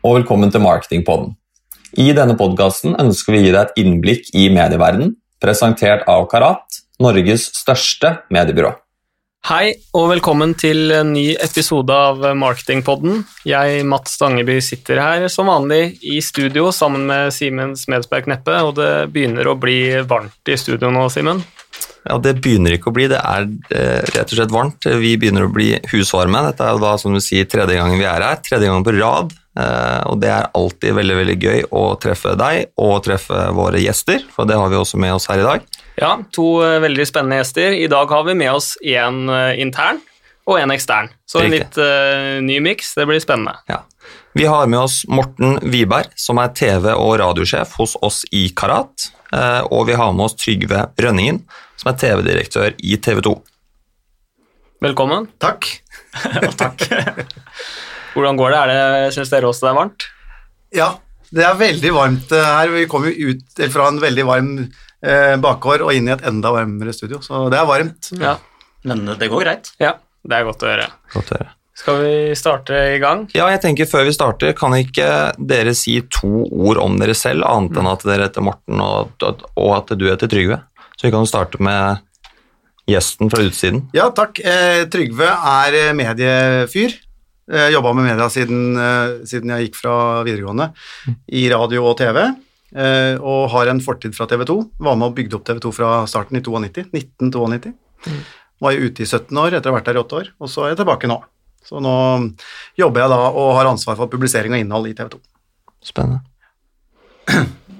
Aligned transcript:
Og 0.00 0.14
velkommen 0.16 0.48
til 0.48 0.62
Marketingpodden. 0.64 1.34
I 2.00 2.14
denne 2.16 2.32
podkasten 2.38 2.94
ønsker 3.02 3.34
vi 3.34 3.40
å 3.42 3.44
gi 3.44 3.50
deg 3.52 3.58
et 3.66 3.80
innblikk 3.82 4.30
i 4.32 4.46
medieverdenen, 4.48 5.10
presentert 5.44 6.06
av 6.08 6.24
Karat, 6.30 6.78
Norges 7.04 7.50
største 7.58 8.14
mediebyrå. 8.32 8.70
Hei, 9.50 9.74
og 9.96 10.06
velkommen 10.14 10.54
til 10.56 10.92
en 10.96 11.12
ny 11.12 11.34
episode 11.36 11.92
av 11.92 12.24
Marketingpodden. 12.36 13.26
Jeg, 13.48 13.84
Mats 13.88 14.16
Stangeby, 14.16 14.56
sitter 14.64 15.02
her 15.04 15.26
som 15.32 15.52
vanlig 15.52 15.98
i 16.00 16.16
studio 16.24 16.70
sammen 16.76 17.04
med 17.08 17.34
Simen 17.36 17.76
Smedsberg 17.76 18.24
Kneppe, 18.28 18.56
og 18.64 18.78
det 18.80 18.92
begynner 19.12 19.52
å 19.52 19.56
bli 19.60 19.82
varmt 20.08 20.48
i 20.48 20.56
studio 20.60 20.92
nå, 20.92 21.10
Simen? 21.12 21.44
Ja, 22.08 22.16
Det 22.16 22.38
begynner 22.40 22.78
ikke 22.78 22.88
å 22.88 22.96
bli, 22.96 23.10
det 23.12 23.20
er 23.20 23.44
eh, 23.76 24.00
rett 24.16 24.32
og 24.32 24.38
slett 24.38 24.56
varmt. 24.56 24.88
Vi 25.04 25.12
begynner 25.20 25.44
å 25.44 25.52
bli 25.52 25.74
husvarme. 25.92 26.40
Dette 26.48 26.64
er 26.64 26.76
jo 26.76 26.84
da, 26.88 26.96
som 27.00 27.12
du 27.12 27.20
sier, 27.20 27.44
tredje 27.44 27.76
gangen 27.76 28.00
vi 28.00 28.08
er 28.08 28.24
her. 28.24 28.40
Tredje 28.40 28.72
gangen 28.72 28.86
på 28.86 28.96
rad. 28.96 29.36
Eh, 29.58 30.02
og 30.06 30.20
det 30.22 30.30
er 30.30 30.50
alltid 30.54 30.94
veldig 30.94 31.16
veldig 31.18 31.36
gøy 31.42 31.64
å 31.74 31.82
treffe 32.00 32.36
deg 32.38 32.70
og 32.78 33.00
treffe 33.02 33.48
våre 33.56 33.80
gjester, 33.82 34.22
for 34.30 34.46
det 34.46 34.58
har 34.60 34.70
vi 34.70 34.78
også 34.78 35.00
med 35.02 35.16
oss 35.16 35.26
her 35.30 35.42
i 35.42 35.46
dag. 35.46 35.66
Ja, 35.98 36.12
to 36.34 36.60
eh, 36.62 36.78
veldig 36.84 37.06
spennende 37.08 37.40
gjester. 37.40 37.74
I 37.74 37.90
dag 37.90 38.12
har 38.14 38.26
vi 38.28 38.36
med 38.38 38.52
oss 38.54 38.76
én 38.86 39.26
intern 39.58 39.98
og 40.46 40.60
én 40.60 40.72
ekstern. 40.74 41.10
Så 41.28 41.42
en 41.44 41.52
litt 41.52 41.76
uh, 41.78 42.40
ny 42.42 42.56
miks. 42.64 42.94
Det 42.96 43.04
blir 43.06 43.20
spennende. 43.22 43.52
Ja. 43.70 43.84
Vi 44.34 44.46
har 44.50 44.66
med 44.70 44.80
oss 44.80 45.02
Morten 45.06 45.60
Wiberg, 45.70 46.10
som 46.18 46.40
er 46.42 46.50
TV- 46.56 46.94
og 46.96 47.12
radiosjef 47.20 47.76
hos 47.78 47.94
oss 48.02 48.24
i 48.34 48.48
Karat. 48.56 49.10
Og 49.70 49.84
vi 49.86 49.94
har 49.98 50.10
med 50.16 50.24
oss 50.26 50.34
Trygve 50.40 50.88
Rønningen, 50.98 51.42
som 51.78 51.92
er 51.92 52.00
TV-direktør 52.02 52.74
i 52.78 52.98
TV 52.98 53.22
2. 53.28 53.36
Velkommen. 54.88 55.28
Takk. 55.38 55.70
takk. 56.62 56.88
Hvordan 58.14 58.40
går 58.40 58.54
det? 58.54 58.58
Er 58.60 58.72
det 58.72 59.14
Syns 59.16 59.32
dere 59.32 59.50
også 59.50 59.66
det 59.66 59.70
er 59.72 59.78
varmt? 59.78 60.06
Ja, 60.74 60.90
det 61.30 61.46
er 61.46 61.58
veldig 61.58 61.92
varmt 61.94 62.32
her. 62.34 62.72
Vi 62.74 62.86
kommer 62.90 63.12
jo 63.14 63.34
ut 63.34 63.62
fra 63.72 63.88
en 63.90 64.00
veldig 64.02 64.26
varm 64.26 64.50
eh, 64.62 65.36
bakgård 65.42 65.86
og 65.86 65.94
inn 65.94 66.10
i 66.10 66.14
et 66.16 66.26
enda 66.26 66.52
varmere 66.54 66.94
studio, 66.96 67.22
så 67.24 67.46
det 67.52 67.60
er 67.60 67.70
varmt. 67.70 68.10
Ja. 68.18 68.36
Men 68.88 69.04
det 69.06 69.28
går 69.30 69.44
greit. 69.44 69.72
Ja, 69.82 69.96
det 70.26 70.38
er 70.38 70.46
godt 70.48 70.62
å 70.64 70.70
høre. 70.70 70.86
Godt 71.14 71.34
å 71.34 71.40
høre. 71.40 71.50
Skal 71.80 72.00
vi 72.02 72.14
starte 72.36 72.76
i 72.92 72.98
gang? 73.00 73.22
Ja, 73.32 73.46
jeg 73.54 73.62
tenker 73.62 73.88
Før 73.88 74.04
vi 74.04 74.12
starter, 74.12 74.52
kan 74.58 74.74
ikke 74.76 75.06
dere 75.38 75.72
si 75.78 75.94
to 76.12 76.42
ord 76.50 76.80
om 76.82 76.98
dere 77.00 77.14
selv, 77.16 77.46
annet 77.48 77.78
enn 77.80 77.88
at 77.88 78.04
dere 78.04 78.26
heter 78.28 78.44
Morten 78.44 78.82
og, 78.84 79.14
og 79.24 79.70
at 79.78 79.94
du 79.96 80.04
heter 80.10 80.28
Trygve? 80.28 80.60
Så 80.98 81.08
vi 81.08 81.14
kan 81.14 81.24
starte 81.28 81.60
med 81.64 82.02
gjesten 82.90 83.30
fra 83.32 83.46
utsiden. 83.46 83.86
Ja, 83.96 84.10
takk. 84.12 84.42
Eh, 84.42 84.82
Trygve 84.92 85.30
er 85.30 85.94
mediefyr. 85.96 86.98
Jeg 87.50 87.74
jobba 87.74 87.92
med 87.96 88.06
media 88.06 88.28
siden, 88.30 88.76
eh, 88.78 89.26
siden, 89.26 89.50
jeg 89.50 89.68
gikk 89.68 89.80
fra 89.80 89.94
videregående 90.26 90.70
i 91.34 91.48
radio 91.50 91.88
og 91.90 91.96
TV. 91.98 92.20
Eh, 92.70 93.16
og 93.18 93.50
har 93.50 93.66
en 93.66 93.82
fortid 93.82 94.14
fra 94.14 94.28
TV 94.30 94.44
2. 94.46 94.58
Var 94.78 94.98
med 94.98 95.10
og 95.10 95.16
bygde 95.16 95.38
opp 95.38 95.46
TV 95.48 95.58
2 95.64 95.72
fra 95.74 95.90
starten 96.06 96.38
i 96.38 96.44
92, 96.46 96.86
1992. 96.94 97.74
Var 98.60 98.76
jo 98.76 98.86
ute 98.86 99.02
i 99.02 99.08
17 99.08 99.42
år 99.42 99.56
etter 99.56 99.70
å 99.70 99.74
ha 99.74 99.80
vært 99.80 99.90
der 99.90 99.98
i 99.98 100.02
8 100.04 100.20
år, 100.20 100.30
og 100.38 100.52
så 100.52 100.64
er 100.64 100.74
jeg 100.74 100.82
tilbake 100.84 101.10
nå. 101.10 101.18
Så 101.66 101.82
nå 101.82 101.94
jobber 102.78 103.02
jeg 103.02 103.12
da 103.12 103.20
og 103.28 103.50
har 103.58 103.68
ansvar 103.68 103.98
for 103.98 104.12
publisering 104.12 104.54
og 104.54 104.62
innhold 104.62 104.88
i 104.90 104.94
TV 104.94 105.10
2. 105.16 105.20
Spennende. 105.90 106.22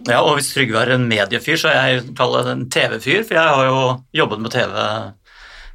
Ja, 0.08 0.22
og 0.24 0.38
hvis 0.38 0.50
Trygve 0.54 0.80
er 0.80 0.94
en 0.94 1.08
mediefyr, 1.10 1.58
så 1.60 1.70
er 1.70 1.88
jeg 1.92 2.14
kaller 2.18 2.46
det 2.46 2.52
en 2.56 2.68
TV-fyr, 2.72 3.20
for 3.28 3.36
jeg 3.36 3.54
har 3.54 3.66
jo 3.68 3.80
jobbet 4.16 4.40
med 4.42 4.54
TV 4.54 4.72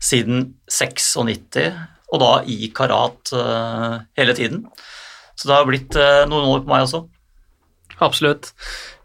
siden 0.01 0.47
96, 0.67 1.69
og 2.13 2.21
da 2.21 2.31
i 2.49 2.69
Karat 2.75 3.33
uh, 3.33 4.01
hele 4.19 4.35
tiden. 4.37 4.65
Så 5.35 5.49
det 5.49 5.57
har 5.57 5.67
blitt 5.67 5.97
uh, 5.97 6.23
noen 6.29 6.51
år 6.51 6.63
på 6.63 6.71
meg 6.71 6.85
også. 6.85 7.05
Absolutt. 8.03 8.51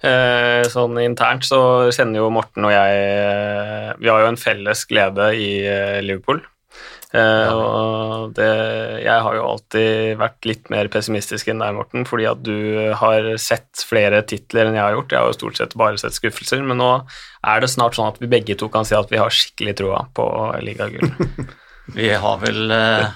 Eh, 0.00 0.62
sånn 0.72 0.96
internt 1.02 1.44
så 1.46 1.60
kjenner 1.92 2.22
jo 2.22 2.30
Morten 2.32 2.64
og 2.64 2.72
jeg 2.72 3.00
eh, 3.04 3.90
Vi 4.00 4.08
har 4.08 4.22
jo 4.22 4.30
en 4.30 4.40
felles 4.40 4.86
glede 4.88 5.26
i 5.36 5.50
eh, 5.66 6.00
Liverpool. 6.04 6.42
Ja. 7.10 7.50
og 7.50 8.36
det, 8.36 8.44
jeg 9.02 9.22
har 9.24 9.34
jo 9.34 9.46
alltid 9.48 10.12
vært 10.20 10.46
litt 10.46 10.68
mer 10.70 10.86
pessimistisk 10.94 11.48
enn 11.50 11.58
deg, 11.58 11.74
Morten, 11.74 12.04
fordi 12.06 12.28
at 12.30 12.44
du 12.46 12.54
har 13.00 13.26
sett 13.42 13.82
flere 13.82 14.20
titler 14.22 14.70
enn 14.70 14.78
jeg 14.78 14.84
har 14.84 14.94
gjort. 14.94 15.10
Jeg 15.10 15.18
har 15.18 15.32
jo 15.32 15.38
stort 15.40 15.58
sett 15.58 15.74
bare 15.80 15.98
sett 15.98 16.14
skuffelser, 16.14 16.62
men 16.62 16.78
nå 16.78 16.92
er 17.50 17.64
det 17.64 17.72
snart 17.72 17.98
sånn 17.98 18.12
at 18.12 18.22
vi 18.22 18.30
begge 18.30 18.54
to 18.54 18.70
kan 18.70 18.86
si 18.86 18.94
at 18.94 19.10
vi 19.10 19.18
har 19.18 19.34
skikkelig 19.34 19.74
troa 19.82 20.04
på 20.14 20.28
ligagull. 20.62 21.10
vi 21.86 22.12
har 22.14 22.38
vel 22.42 22.70
uh, 22.70 23.06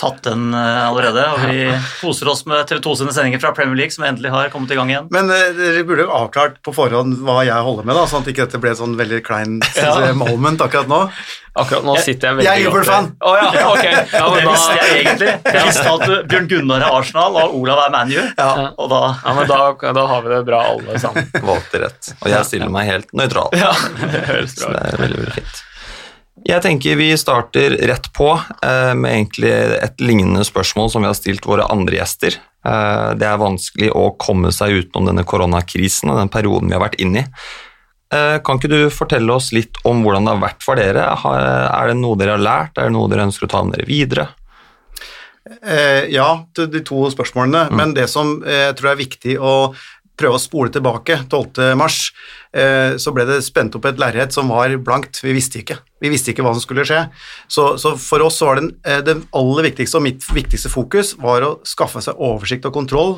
tatt 0.00 0.22
den 0.24 0.54
uh, 0.54 0.88
allerede, 0.88 1.26
og 1.34 1.42
vi 1.50 1.66
koser 2.00 2.30
oss 2.32 2.46
med 2.48 2.64
TV 2.68 2.80
2 2.84 2.94
sine 3.02 3.12
sendinger 3.14 3.42
fra 3.42 3.52
Premier 3.56 3.76
League, 3.82 3.94
som 3.94 4.06
endelig 4.08 4.32
har 4.32 4.48
kommet 4.52 4.72
i 4.72 4.78
gang 4.78 4.92
igjen. 4.92 5.10
Men 5.12 5.28
dere 5.28 5.84
burde 5.88 6.06
jo 6.06 6.14
avklart 6.22 6.58
på 6.64 6.74
forhånd 6.74 7.20
hva 7.26 7.42
jeg 7.46 7.66
holder 7.66 7.86
med, 7.86 7.98
da, 7.98 8.06
sånn 8.10 8.24
at 8.24 8.32
ikke 8.32 8.46
dette 8.46 8.62
ble 8.62 8.72
et 8.72 8.80
sånn 8.80 8.96
veldig 8.98 9.20
klein 9.26 9.60
ja. 9.76 10.10
moment 10.16 10.64
akkurat 10.64 10.90
nå. 10.90 11.04
Akkurat 11.60 11.82
nå 11.82 11.96
sitter 11.98 12.28
jeg 12.28 12.38
veldig 12.38 12.46
Jeg 12.46 12.52
er 12.52 12.62
Liverpool-fan! 12.62 13.08
Oh, 13.26 13.36
ja, 13.40 13.62
okay. 13.72 13.94
ja, 14.14 14.26
det 14.32 14.42
visste 14.46 14.76
jeg 14.78 14.98
egentlig. 15.00 15.32
Jeg 15.50 15.64
visste 15.66 15.94
at 15.94 16.28
Bjørn 16.30 16.50
Gunnar 16.52 16.84
er 16.86 16.98
Arsenal 17.00 17.40
og 17.42 17.56
Olav 17.58 17.82
er 17.84 17.96
ManU. 17.96 18.20
Ja. 18.20 18.50
Da... 18.78 19.00
ja, 19.24 19.34
men 19.36 19.50
da, 19.50 19.58
da, 19.98 20.04
har 20.14 20.22
vi 20.26 20.32
det 20.36 20.44
bra 20.46 20.60
alle 20.74 21.00
sammen. 21.02 21.26
Valgte 21.42 21.82
rett. 21.82 22.12
Og 22.20 22.30
jeg 22.30 22.48
stiller 22.48 22.70
meg 22.72 22.86
helt 22.92 23.10
nøytral. 23.16 23.50
Ja, 23.58 23.74
det 23.98 24.22
høres 24.30 24.54
bra 24.60 24.70
Så 24.70 24.76
det 24.76 24.86
er 24.92 25.02
veldig, 25.02 25.24
veldig 25.24 25.36
fint. 25.42 25.66
Jeg 26.46 26.62
tenker 26.64 26.96
vi 26.96 27.10
starter 27.20 27.74
rett 27.88 28.06
på 28.16 28.30
eh, 28.64 28.92
med 28.96 29.12
egentlig 29.12 29.50
et 29.80 30.00
lignende 30.00 30.44
spørsmål 30.46 30.88
som 30.92 31.04
vi 31.04 31.10
har 31.10 31.18
stilt 31.18 31.46
våre 31.46 31.66
andre 31.68 31.98
gjester. 31.98 32.38
Eh, 32.66 33.10
det 33.20 33.28
er 33.28 33.42
vanskelig 33.42 33.90
å 33.96 34.06
komme 34.20 34.52
seg 34.54 34.78
utenom 34.78 35.10
denne 35.10 35.26
koronakrisen 35.28 36.12
og 36.12 36.20
den 36.22 36.32
perioden 36.32 36.70
vi 36.70 36.78
har 36.78 36.84
vært 36.86 37.00
inne 37.02 37.24
i. 37.24 37.28
Eh, 38.10 38.36
kan 38.42 38.58
ikke 38.58 38.72
du 38.72 38.80
fortelle 38.90 39.36
oss 39.36 39.52
litt 39.54 39.78
om 39.86 40.02
hvordan 40.02 40.26
det 40.26 40.34
har 40.34 40.44
vært 40.48 40.64
for 40.66 40.80
dere? 40.80 41.06
Er 41.06 41.92
det 41.92 41.98
noe 42.00 42.18
dere 42.18 42.38
har 42.38 42.46
lært, 42.46 42.78
er 42.78 42.88
det 42.88 42.96
noe 42.96 43.10
dere 43.12 43.28
ønsker 43.28 43.46
å 43.46 43.52
ta 43.52 43.62
med 43.66 43.76
dere 43.76 43.90
videre? 43.90 44.30
Eh, 45.62 46.10
ja, 46.12 46.28
til 46.54 46.68
de 46.70 46.82
to 46.86 47.04
spørsmålene. 47.12 47.68
Mm. 47.70 47.76
Men 47.78 47.94
det 47.96 48.06
som 48.12 48.38
eh, 48.44 48.66
jeg 48.68 48.76
tror 48.78 48.92
er 48.92 49.00
viktig 49.00 49.36
å 49.38 49.54
prøve 50.20 50.36
å 50.38 50.42
spole 50.42 50.72
tilbake 50.74 51.22
12.3, 51.32 52.96
så 53.00 53.12
ble 53.14 53.24
det 53.28 53.40
spent 53.46 53.76
opp 53.78 53.86
et 53.88 54.00
lerret 54.02 54.34
som 54.34 54.50
var 54.52 54.72
blankt. 54.84 55.22
Vi 55.24 55.34
visste 55.36 55.60
ikke. 55.62 55.78
Vi 56.02 56.10
visste 56.12 56.32
ikke 56.32 56.44
hva 56.44 56.52
som 56.56 56.64
skulle 56.64 56.84
skje. 56.88 57.04
Så, 57.50 57.66
så 57.80 57.94
for 58.00 58.24
oss 58.26 58.40
var 58.42 58.60
det, 58.60 58.70
det 59.06 59.16
aller 59.36 59.68
viktigste 59.70 60.00
og 60.00 60.06
mitt 60.08 60.26
viktigste 60.34 60.72
fokus 60.72 61.14
var 61.20 61.46
å 61.46 61.52
skaffe 61.68 62.02
seg 62.04 62.18
oversikt 62.18 62.66
og 62.68 62.74
kontroll 62.74 63.14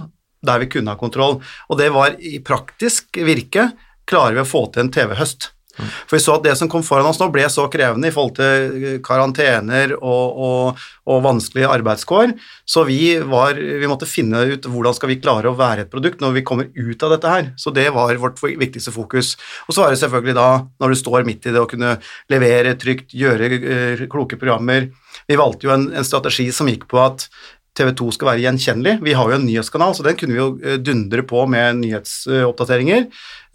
der 0.47 0.63
vi 0.63 0.71
kunne 0.71 0.93
ha 0.93 1.01
kontroll. 1.01 1.41
Og 1.71 1.81
det 1.81 1.91
var 1.95 2.19
i 2.19 2.39
praktisk 2.45 3.19
virke 3.23 3.71
klarer 4.09 4.37
vi 4.37 4.45
å 4.45 4.49
få 4.49 4.67
til 4.73 4.85
en 4.85 4.93
TV-høst. 4.95 5.53
For 5.77 6.17
vi 6.17 6.23
så 6.23 6.37
at 6.37 6.45
det 6.45 6.55
som 6.59 6.69
kom 6.71 6.85
foran 6.85 7.09
oss 7.09 7.21
nå, 7.21 7.31
ble 7.33 7.47
så 7.51 7.65
krevende 7.73 8.11
i 8.11 8.15
forhold 8.15 8.37
til 8.37 8.99
karantener 9.05 9.95
og, 9.99 10.41
og, 10.47 10.83
og 11.09 11.23
vanskelige 11.25 11.71
arbeidskår, 11.73 12.35
så 12.69 12.85
vi, 12.89 13.01
var, 13.29 13.57
vi, 13.57 13.89
måtte 13.91 14.09
finne 14.09 14.45
ut 14.53 14.69
hvordan 14.69 14.97
skal 14.97 15.13
vi 15.13 15.21
klare 15.23 15.51
å 15.51 15.57
være 15.59 15.87
et 15.87 15.93
produkt 15.93 16.23
når 16.23 16.37
vi 16.39 16.45
kommer 16.47 16.69
ut 16.73 17.07
av 17.07 17.15
dette 17.15 17.33
her. 17.33 17.51
Så 17.61 17.73
det 17.75 17.89
var 17.95 18.21
vårt 18.21 18.43
viktigste 18.43 18.95
fokus. 18.95 19.35
Og 19.69 19.75
så 19.77 19.85
var 19.85 19.95
det 19.95 20.03
selvfølgelig 20.03 20.37
da, 20.39 20.51
når 20.83 20.93
du 20.93 21.01
står 21.01 21.27
midt 21.29 21.49
i 21.49 21.55
det, 21.55 21.63
å 21.63 21.71
kunne 21.71 21.97
levere 22.33 22.77
trygt, 22.81 23.17
gjøre 23.17 23.51
uh, 23.63 24.07
kloke 24.13 24.39
programmer. 24.41 24.91
Vi 25.29 25.39
valgte 25.39 25.69
jo 25.69 25.75
en, 25.75 25.89
en 25.97 26.07
strategi 26.07 26.51
som 26.55 26.71
gikk 26.71 26.89
på 26.91 27.01
at 27.03 27.29
TV 27.73 27.93
2 27.97 28.11
skal 28.13 28.29
være 28.29 28.43
gjenkjennelig. 28.43 28.99
Vi 29.01 29.15
har 29.17 29.31
jo 29.31 29.37
en 29.39 29.47
nyhetskanal, 29.49 29.95
så 29.97 30.05
den 30.05 30.17
kunne 30.21 30.35
vi 30.35 30.41
jo 30.41 30.49
eh, 30.61 30.81
dundre 30.85 31.23
på 31.25 31.45
med 31.49 31.79
nyhetsoppdateringer. 31.81 33.07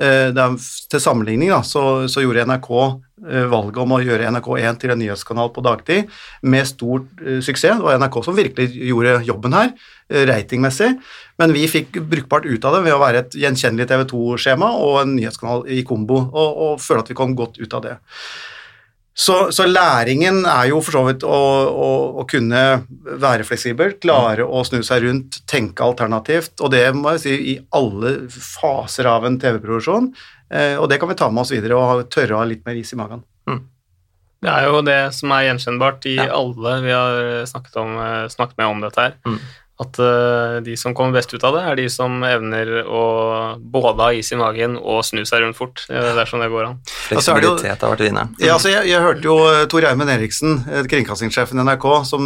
Eh, 0.01 0.39
til 0.89 1.03
sammenligning 1.03 1.53
da, 1.53 1.59
så, 1.65 1.83
så, 2.09 2.23
gjorde 2.25 2.47
NRK 2.49 2.71
eh, 2.73 3.45
valget 3.51 3.77
om 3.83 3.93
å 3.93 4.01
gjøre 4.01 4.31
NRK1 4.33 4.81
til 4.81 4.95
en 4.95 5.01
nyhetskanal 5.03 5.53
på 5.53 5.65
dagtid 5.65 6.09
med 6.41 6.69
stor 6.69 7.05
suksess. 7.45 7.77
Det 7.77 7.85
var 7.85 8.01
NRK 8.01 8.19
som 8.25 8.37
virkelig 8.37 8.89
gjorde 8.89 9.21
jobben 9.29 9.57
her, 9.57 9.71
ratingmessig. 10.31 10.95
Men 11.37 11.53
vi 11.53 11.67
fikk 11.69 12.01
brukbart 12.09 12.49
ut 12.49 12.65
av 12.65 12.77
det 12.79 12.83
ved 12.87 12.97
å 12.97 13.01
være 13.03 13.25
et 13.25 13.41
gjenkjennelig 13.45 13.89
TV 13.91 14.05
2-skjema 14.09 14.73
og 14.81 15.01
en 15.03 15.17
nyhetskanal 15.19 15.67
i 15.69 15.83
kombo, 15.85 16.23
og, 16.25 16.61
og 16.67 16.81
føle 16.81 17.05
at 17.05 17.13
vi 17.13 17.21
kom 17.21 17.37
godt 17.37 17.61
ut 17.61 17.77
av 17.77 17.85
det. 17.85 17.97
Så, 19.17 19.35
så, 19.51 19.65
læringen 19.65 20.43
er 20.45 20.67
jo 20.69 20.77
for 20.85 20.93
så 20.93 21.01
vidt 21.07 21.23
å, 21.25 21.37
å, 21.67 21.87
å, 22.21 22.25
kunne 22.29 22.63
være 23.17 23.47
fleksibel, 23.47 23.95
klare 23.97 24.45
å 24.45 24.61
snu 24.67 24.83
seg 24.85 25.07
rundt, 25.07 25.39
tenke 25.49 25.81
alternativt, 25.81 26.53
og 26.61 26.69
det 26.75 26.83
må 26.93 27.15
jeg 27.15 27.23
si 27.23 27.37
i 27.53 27.55
alle 27.73 28.13
faser 28.29 29.09
av 29.09 29.25
en 29.25 29.39
TV-produksjon. 29.41 30.11
Eh, 30.53 30.75
og 30.77 30.85
det 30.91 30.99
kan 31.01 31.09
vi 31.09 31.17
ta 31.17 31.31
med 31.33 31.47
oss 31.47 31.55
videre 31.55 31.79
og 31.79 32.05
tørre 32.13 32.37
å 32.37 32.43
ha 32.43 32.45
litt 32.47 32.61
mer 32.67 32.77
is 32.77 32.93
i 32.93 32.99
magen. 32.99 33.25
Mm. 33.49 33.63
Det 34.45 34.53
er 34.53 34.69
jo 34.69 34.83
det 34.85 34.99
som 35.17 35.33
er 35.33 35.47
gjenkjennbart 35.47 36.05
i 36.13 36.17
ja. 36.19 36.29
alle 36.37 36.75
vi 36.85 36.93
har 36.93 37.47
snakket, 37.49 37.79
om, 37.81 37.97
snakket, 38.29 38.59
med 38.61 38.69
om 38.69 38.85
dette 38.85 39.07
her. 39.07 39.17
Mm. 39.25 39.41
At 39.77 39.99
uh, 40.01 40.57
de 40.65 40.73
som 40.79 40.95
kommer 40.97 41.19
best 41.19 41.29
ut 41.35 41.43
av 41.45 41.53
det, 41.53 41.61
er 41.69 41.77
de 41.77 41.85
som 41.93 42.15
evner 42.25 42.71
å 42.81 43.01
både 43.61 44.07
ha 44.07 44.07
is 44.17 44.31
i 44.33 44.39
magen 44.39 44.73
og 44.79 45.03
snu 45.05 45.21
seg 45.27 45.43
rundt 45.43 45.57
fort. 45.59 45.83
Det 45.85 45.99
er 46.17 46.29
sånn 46.29 46.41
det 46.41 46.49
går 46.49 46.65
an. 46.71 46.79
Fleksibilitet 46.87 47.75
altså, 47.75 47.85
har 47.85 47.93
vært 47.93 48.03
vinneren. 48.07 48.33
Ja, 48.41 48.55
altså 48.55 48.71
jeg, 48.73 48.87
jeg, 48.89 49.03
hørte 49.05 49.29
jo 49.29 49.35
eh, 49.51 49.67
Tor 49.69 49.85
Eimen 49.85 50.09
Eriksen, 50.09 50.57
eh, 50.65 50.81
kringkastingssjefen 50.89 51.61
i 51.61 51.67
NRK, 51.69 51.87
som, 52.09 52.25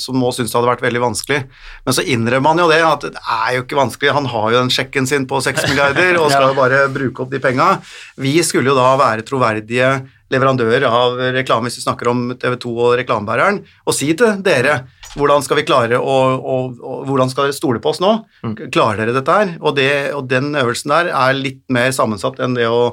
som 0.00 0.18
nå 0.18 0.34
syntes 0.34 0.50
det 0.50 0.58
hadde 0.58 0.72
vært 0.72 0.84
veldig 0.88 1.04
vanskelig. 1.06 1.40
Men 1.86 1.98
så 2.00 2.06
innrømmer 2.16 2.54
han 2.54 2.64
jo 2.64 2.68
det, 2.72 2.82
at 2.88 3.08
det 3.14 3.24
er 3.38 3.54
jo 3.54 3.64
ikke 3.68 3.78
vanskelig. 3.78 4.12
Han 4.18 4.30
har 4.34 4.50
jo 4.50 4.60
den 4.64 4.74
sjekken 4.74 5.06
sin 5.06 5.30
på 5.30 5.42
6 5.46 5.70
milliarder 5.70 6.18
og 6.18 6.30
skal 6.34 6.50
jo 6.50 6.58
bare 6.58 6.84
bruke 6.90 7.22
opp 7.22 7.30
de 7.30 7.42
penga. 7.46 7.76
Vi 8.18 8.34
skulle 8.42 8.74
jo 8.74 8.78
da 8.78 8.90
være 8.98 9.26
troverdige 9.28 10.00
leverandører 10.34 10.84
av 10.90 11.18
reklame, 11.32 11.70
hvis 11.70 11.78
vi 11.78 11.86
snakker 11.86 12.10
om 12.10 12.30
TV 12.40 12.58
2 12.60 12.72
og 12.74 12.94
reklamebæreren, 13.00 13.62
og 13.86 13.94
si 13.96 14.10
til 14.18 14.42
dere 14.44 14.82
hvordan 15.16 15.44
skal 15.44 15.60
vi 15.60 15.66
klare 15.68 16.00
å, 16.00 16.16
å, 16.36 16.56
å 16.68 16.96
Hvordan 17.08 17.30
skal 17.32 17.48
dere 17.48 17.56
stole 17.56 17.80
på 17.82 17.92
oss 17.92 18.02
nå? 18.02 18.10
Mm. 18.44 18.56
Klarer 18.74 19.04
dere 19.04 19.14
dette 19.16 19.36
her? 19.40 19.54
Og, 19.60 19.76
det, 19.78 19.90
og, 20.16 20.26
den 20.30 20.52
øvelsen 20.58 20.92
der 20.92 21.12
er 21.14 21.38
litt 21.38 21.62
mer 21.72 21.92
sammensatt 21.94 22.40
enn 22.44 22.56
det 22.58 22.66
å, 22.68 22.92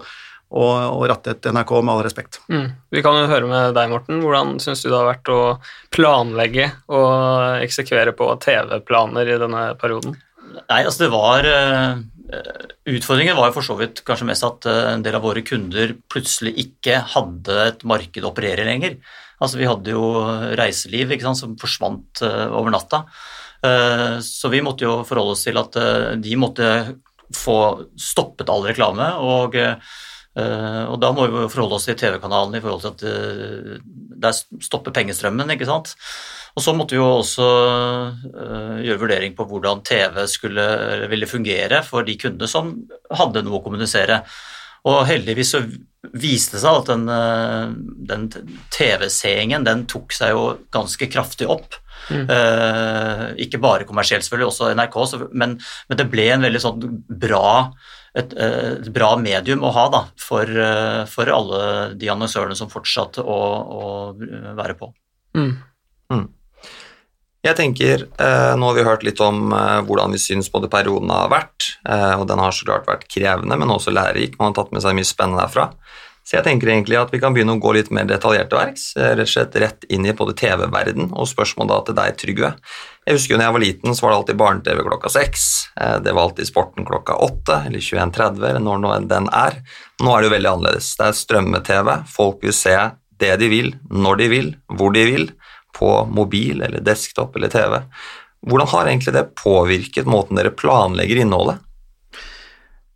og, 0.56 1.04
ratte 1.10 1.34
et 1.36 1.50
NRK, 1.52 1.74
med 1.82 1.94
all 1.96 2.04
respekt. 2.06 2.40
Mm. 2.52 2.68
Vi 2.94 3.04
kan 3.06 3.18
jo 3.20 3.30
høre 3.32 3.50
med 3.50 3.76
deg, 3.78 3.92
Morten. 3.92 4.22
Hvordan 4.24 4.56
syns 4.64 4.86
du 4.86 4.90
det 4.90 4.98
har 4.98 5.10
vært 5.10 5.32
å 5.34 5.42
planlegge 5.96 6.70
og 6.94 7.66
eksekvere 7.66 8.16
på 8.18 8.30
TV-planer 8.46 9.34
i 9.36 9.40
denne 9.42 9.68
perioden? 9.82 10.16
Nei, 10.56 10.84
altså 10.86 11.04
det 11.04 11.12
var 11.12 11.44
uh, 11.44 11.98
Utfordringen 12.88 13.36
var 13.36 13.50
jo 13.50 13.58
for 13.58 13.68
så 13.68 13.76
vidt 13.80 14.00
kanskje 14.08 14.28
mest 14.30 14.46
at 14.48 14.68
uh, 14.70 14.94
en 14.94 15.04
del 15.04 15.18
av 15.18 15.26
våre 15.26 15.44
kunder 15.46 15.98
plutselig 16.12 16.56
ikke 16.64 17.02
hadde 17.16 17.58
et 17.66 17.84
marked 17.88 18.24
å 18.24 18.32
operere 18.32 18.68
lenger. 18.68 19.00
Altså, 19.42 19.60
vi 19.60 19.68
hadde 19.68 19.96
jo 19.96 20.06
reiseliv 20.58 21.14
sant, 21.22 21.40
som 21.40 21.58
forsvant 21.60 22.24
uh, 22.24 22.48
over 22.56 22.74
natta. 22.74 23.04
Uh, 23.66 24.22
så 24.24 24.52
vi 24.54 24.64
måtte 24.64 24.88
jo 24.88 25.02
forholde 25.08 25.36
oss 25.36 25.46
til 25.48 25.60
at 25.60 25.76
uh, 25.80 26.14
de 26.22 26.40
måtte 26.40 26.72
få 27.36 27.60
stoppet 28.00 28.52
all 28.54 28.64
reklame. 28.68 29.08
Og, 29.18 29.56
og 30.38 30.98
da 31.02 31.10
må 31.16 31.24
vi 31.26 31.40
jo 31.42 31.48
forholde 31.50 31.80
oss 31.80 31.88
til 31.90 31.96
TV-kanalen 31.98 32.54
i 32.54 32.62
forhold 32.62 32.84
til 32.84 32.92
at 32.94 33.80
der 34.22 34.36
stopper 34.62 34.94
pengestrømmen. 34.94 35.50
ikke 35.56 35.66
sant? 35.66 35.96
Og 36.54 36.62
så 36.62 36.76
måtte 36.78 36.94
vi 36.94 37.02
jo 37.02 37.08
også 37.24 37.48
gjøre 38.86 39.02
vurdering 39.02 39.34
på 39.34 39.48
hvordan 39.50 39.82
TV 39.90 40.22
skulle, 40.30 40.68
ville 41.10 41.32
fungere 41.32 41.82
for 41.88 42.06
de 42.06 42.14
kundene 42.22 42.52
som 42.52 42.76
hadde 43.10 43.42
noe 43.42 43.58
å 43.58 43.66
kommunisere. 43.66 44.22
Og 44.86 45.02
heldigvis 45.10 45.56
så 45.56 45.64
viste 46.14 46.58
det 46.58 46.62
seg 46.64 46.82
at 46.82 46.92
den, 46.92 47.08
eh, 47.10 47.74
den 48.12 48.28
TV-seingen 48.74 49.66
den 49.66 49.86
tok 49.90 50.14
seg 50.14 50.36
jo 50.36 50.46
ganske 50.74 51.10
kraftig 51.12 51.50
opp. 51.50 51.80
Mm. 52.06 52.28
Uh, 52.30 53.32
ikke 53.42 53.58
bare 53.58 53.86
kommersielt, 53.88 54.22
selvfølgelig, 54.22 54.52
også 54.52 54.68
NRK, 54.78 54.98
så, 55.10 55.20
men, 55.34 55.56
men, 55.90 55.98
det 55.98 56.06
ble 56.12 56.28
en 56.30 56.44
veldig 56.46 56.60
sånn 56.62 56.84
bra 57.10 57.72
et, 58.14 58.36
et, 58.36 58.90
bra 58.94 59.16
medium 59.18 59.64
å 59.66 59.72
ha 59.74 59.86
da, 59.90 60.02
for, 60.22 60.46
uh, 60.46 61.02
for 61.10 61.32
alle 61.34 61.62
de 61.98 62.12
annonsørene 62.14 62.54
som 62.60 62.70
fortsatte 62.70 63.26
å, 63.26 63.40
å 63.80 63.88
være 64.60 64.78
på. 64.78 64.92
Mm. 65.40 65.50
Mm. 66.14 66.28
Jeg 67.46 67.60
tenker, 67.60 68.08
eh, 68.18 68.56
Nå 68.58 68.72
har 68.72 68.74
vi 68.74 68.88
hørt 68.88 69.04
litt 69.06 69.20
om 69.22 69.52
eh, 69.54 69.82
hvordan 69.86 70.16
vi 70.16 70.22
syns 70.22 70.50
både 70.50 70.70
perioden 70.72 71.12
har 71.14 71.30
vært. 71.30 71.76
Eh, 71.86 72.16
og 72.18 72.26
Den 72.28 72.42
har 72.42 72.56
så 72.56 72.66
klart 72.66 72.90
vært 72.90 73.06
krevende, 73.12 73.58
men 73.62 73.70
også 73.70 73.94
lærerik. 73.94 74.40
Man 74.40 74.50
har 74.50 74.58
tatt 74.58 74.74
med 74.74 74.82
seg 74.82 74.98
mye 74.98 75.06
spennende 75.06 75.44
derfra. 75.44 75.70
Så 76.26 76.40
jeg 76.40 76.48
tenker 76.48 76.72
egentlig 76.74 76.98
at 76.98 77.14
vi 77.14 77.20
kan 77.22 77.36
begynne 77.36 77.54
å 77.54 77.62
gå 77.62 77.76
litt 77.76 77.92
mer 77.94 78.08
detaljert 78.10 78.50
til 78.50 78.58
verks. 78.58 78.88
Rett 78.98 79.22
og 79.22 79.30
slett 79.30 79.60
rett 79.62 79.86
inn 79.94 80.08
i 80.10 80.16
både 80.18 80.34
TV-verden 80.40 81.12
og 81.14 81.30
spørsmål 81.30 81.70
da 81.70 81.78
til 81.86 81.98
deg, 82.00 82.18
Trygve. 82.18 82.50
Jeg 83.06 83.20
husker 83.20 83.36
jo 83.36 83.38
når 83.38 83.46
jeg 83.46 83.56
var 83.58 83.64
liten, 83.68 83.94
så 83.94 84.02
var 84.02 84.10
det 84.10 84.18
alltid 84.18 84.40
barne-TV 84.42 84.82
klokka 84.88 85.12
seks. 85.14 85.44
Det 86.02 86.16
var 86.18 86.24
alltid 86.24 86.50
Sporten 86.50 86.88
klokka 86.90 87.20
åtte 87.22 87.60
eller 87.68 87.78
21.30, 87.78 88.42
eller 88.42 88.66
når 88.66 88.82
nå 88.82 88.96
den 89.06 89.30
er. 89.30 89.62
Nå 90.02 90.16
er 90.16 90.26
det 90.26 90.32
jo 90.32 90.34
veldig 90.34 90.54
annerledes. 90.56 90.90
Det 90.98 91.12
er 91.12 91.20
strømme-TV. 91.22 91.94
Folk 92.10 92.42
vil 92.42 92.58
se 92.58 92.74
det 93.22 93.36
de 93.38 93.52
vil, 93.54 93.76
når 93.94 94.24
de 94.24 94.32
vil, 94.34 94.56
hvor 94.74 94.98
de 94.98 95.06
vil 95.06 95.30
på 95.76 95.92
mobil 96.12 96.64
eller 96.66 96.84
desktop 96.84 97.36
eller 97.36 97.52
TV. 97.52 97.80
Hvordan 98.46 98.72
har 98.72 98.90
egentlig 98.90 99.16
det 99.16 99.30
påvirket 99.42 100.10
måten 100.10 100.38
dere 100.40 100.54
planlegger 100.54 101.24
innholdet? 101.24 101.62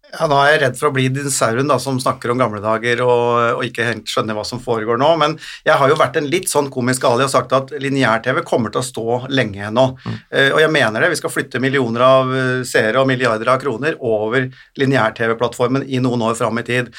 Ja, 0.10 0.26
Nå 0.26 0.40
er 0.42 0.56
jeg 0.56 0.62
redd 0.64 0.78
for 0.80 0.90
å 0.90 0.94
bli 0.96 1.06
dinosauren 1.14 1.70
som 1.82 2.00
snakker 2.02 2.32
om 2.34 2.40
gamle 2.42 2.62
dager 2.64 3.04
og, 3.06 3.60
og, 3.60 3.62
ikke 3.68 3.86
helt 3.86 4.10
skjønner 4.10 4.38
hva 4.38 4.46
som 4.48 4.62
foregår 4.64 4.98
nå, 4.98 5.10
men 5.22 5.36
jeg 5.68 5.78
har 5.78 5.92
jo 5.92 6.00
vært 6.00 6.18
en 6.18 6.30
litt 6.32 6.50
sånn 6.50 6.72
komisk 6.74 7.06
ali 7.06 7.28
og 7.28 7.34
sagt 7.34 7.54
at 7.54 7.76
lineær-TV 7.78 8.42
kommer 8.48 8.74
til 8.74 8.82
å 8.82 8.88
stå 8.88 9.20
lenge 9.30 9.68
ennå. 9.70 9.86
Mm. 10.02 10.18
Uh, 10.34 10.50
og 10.56 10.62
jeg 10.64 10.74
mener 10.74 11.06
det. 11.06 11.12
Vi 11.14 11.22
skal 11.22 11.34
flytte 11.34 11.62
millioner 11.62 12.06
av 12.08 12.34
uh, 12.34 12.66
seere 12.68 13.04
og 13.04 13.10
milliarder 13.12 13.54
av 13.54 13.62
kroner 13.62 14.00
over 14.02 14.50
lineær-TV-plattformen 14.82 15.86
i 15.86 16.02
noen 16.02 16.26
år 16.32 16.38
fram 16.42 16.58
i 16.62 16.66
tid. 16.66 16.90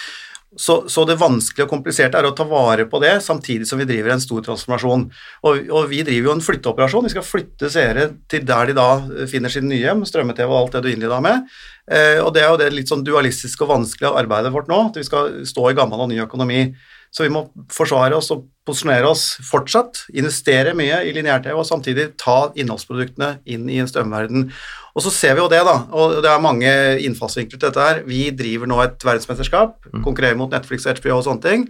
Så, 0.58 0.81
så, 0.91 1.05
det 1.06 1.14
vanskelige 1.20 1.69
og 1.69 1.70
kompliserte 1.70 2.19
er 2.19 2.26
å 2.26 2.32
ta 2.35 2.43
vare 2.49 2.82
på 2.91 2.99
det, 2.99 3.12
samtidig 3.23 3.69
som 3.69 3.79
vi 3.79 3.87
driver 3.87 4.17
en 4.17 4.23
stor 4.23 4.43
transformasjon. 4.43 5.05
Og, 5.47 5.69
og 5.70 5.85
vi 5.93 6.00
driver 6.02 6.26
jo 6.26 6.35
en 6.35 6.43
flytteoperasjon. 6.43 7.06
Vi 7.06 7.12
skal 7.12 7.26
flytte 7.26 7.70
seere 7.70 8.08
til 8.31 8.43
der 8.49 8.73
de 8.73 8.75
da 8.75 8.88
finner 9.31 9.52
sin 9.52 9.69
nye 9.70 9.85
hjem, 9.85 10.02
strømme-TV 10.08 10.50
og 10.50 10.58
alt 10.58 10.75
det 10.75 10.82
du 10.82 10.91
innleda 10.91 11.20
med. 11.23 11.47
Eh, 11.87 12.19
og 12.19 12.32
det 12.35 12.43
er 12.43 12.50
jo 12.50 12.58
det 12.58 12.73
litt 12.75 12.91
sånn 12.91 13.06
dualistiske 13.06 13.62
og 13.62 13.76
vanskelige 13.76 14.11
arbeidet 14.25 14.50
vårt 14.55 14.70
nå, 14.70 14.81
at 14.91 14.99
vi 14.99 15.06
skal 15.06 15.38
stå 15.47 15.70
i 15.70 15.79
gammel 15.79 16.02
og 16.02 16.11
ny 16.11 16.19
økonomi. 16.26 16.64
Så 17.11 17.25
vi 17.27 17.33
må 17.35 17.45
forsvare 17.75 18.15
oss 18.15 18.31
og 18.31 18.45
posisjonere 18.69 19.09
oss 19.11 19.25
fortsatt, 19.49 20.05
investere 20.15 20.77
mye 20.79 21.01
i 21.09 21.15
lineær-TV 21.17 21.59
og 21.59 21.67
samtidig 21.67 22.12
ta 22.21 22.53
innholdsproduktene 22.55 23.33
inn 23.51 23.67
i 23.67 23.81
en 23.83 23.89
strømverden. 23.91 24.51
Og 24.95 25.05
så 25.05 25.12
ser 25.15 25.35
vi 25.35 25.43
jo 25.43 25.51
det, 25.51 25.62
da, 25.67 25.77
og 25.91 26.21
det 26.23 26.31
er 26.31 26.45
mange 26.45 26.75
innfallsvinkler 27.03 27.59
til 27.59 27.67
dette 27.67 27.87
her. 27.87 28.03
Vi 28.07 28.29
driver 28.37 28.71
nå 28.71 28.79
et 28.85 29.07
verdensmesterskap, 29.07 29.81
mm. 29.91 30.05
konkurrerer 30.07 30.39
mot 30.39 30.55
Netflix, 30.55 30.87
HBO 30.87 31.17
og 31.19 31.25
sånne 31.27 31.47
ting. 31.47 31.67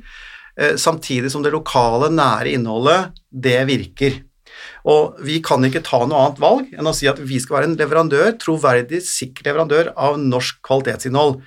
Eh, 0.61 0.75
samtidig 0.81 1.33
som 1.33 1.45
det 1.45 1.55
lokale, 1.55 2.11
nære 2.13 2.53
innholdet, 2.57 3.15
det 3.31 3.63
virker. 3.71 4.21
Og 4.89 5.21
vi 5.25 5.39
kan 5.45 5.65
ikke 5.65 5.85
ta 5.85 6.03
noe 6.05 6.25
annet 6.25 6.41
valg 6.43 6.75
enn 6.75 6.89
å 6.89 6.95
si 6.97 7.09
at 7.09 7.21
vi 7.21 7.41
skal 7.41 7.59
være 7.59 7.71
en 7.71 7.79
leverandør, 7.81 8.35
troverdig, 8.41 9.03
sikker 9.07 9.49
leverandør 9.49 9.93
av 9.97 10.21
norsk 10.21 10.61
kvalitetsinnhold. 10.67 11.41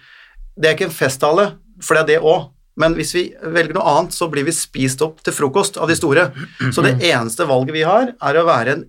Det 0.58 0.70
er 0.70 0.78
ikke 0.78 0.90
en 0.90 0.98
festtale, 0.98 1.48
for 1.82 1.98
det 1.98 2.04
er 2.04 2.12
det 2.14 2.20
òg. 2.26 2.53
Men 2.80 2.96
hvis 2.98 3.14
vi 3.16 3.24
velger 3.54 3.78
noe 3.78 3.86
annet, 3.92 4.16
så 4.16 4.30
blir 4.32 4.48
vi 4.48 4.56
spist 4.56 5.04
opp 5.06 5.22
til 5.26 5.36
frokost 5.36 5.78
av 5.78 5.92
de 5.92 5.98
store. 5.98 6.30
Så 6.74 6.86
det 6.86 6.98
eneste 7.12 7.48
valget 7.50 7.76
vi 7.76 7.86
har, 7.88 8.16
er 8.18 8.40
å 8.40 8.48
være 8.50 8.78
en 8.78 8.86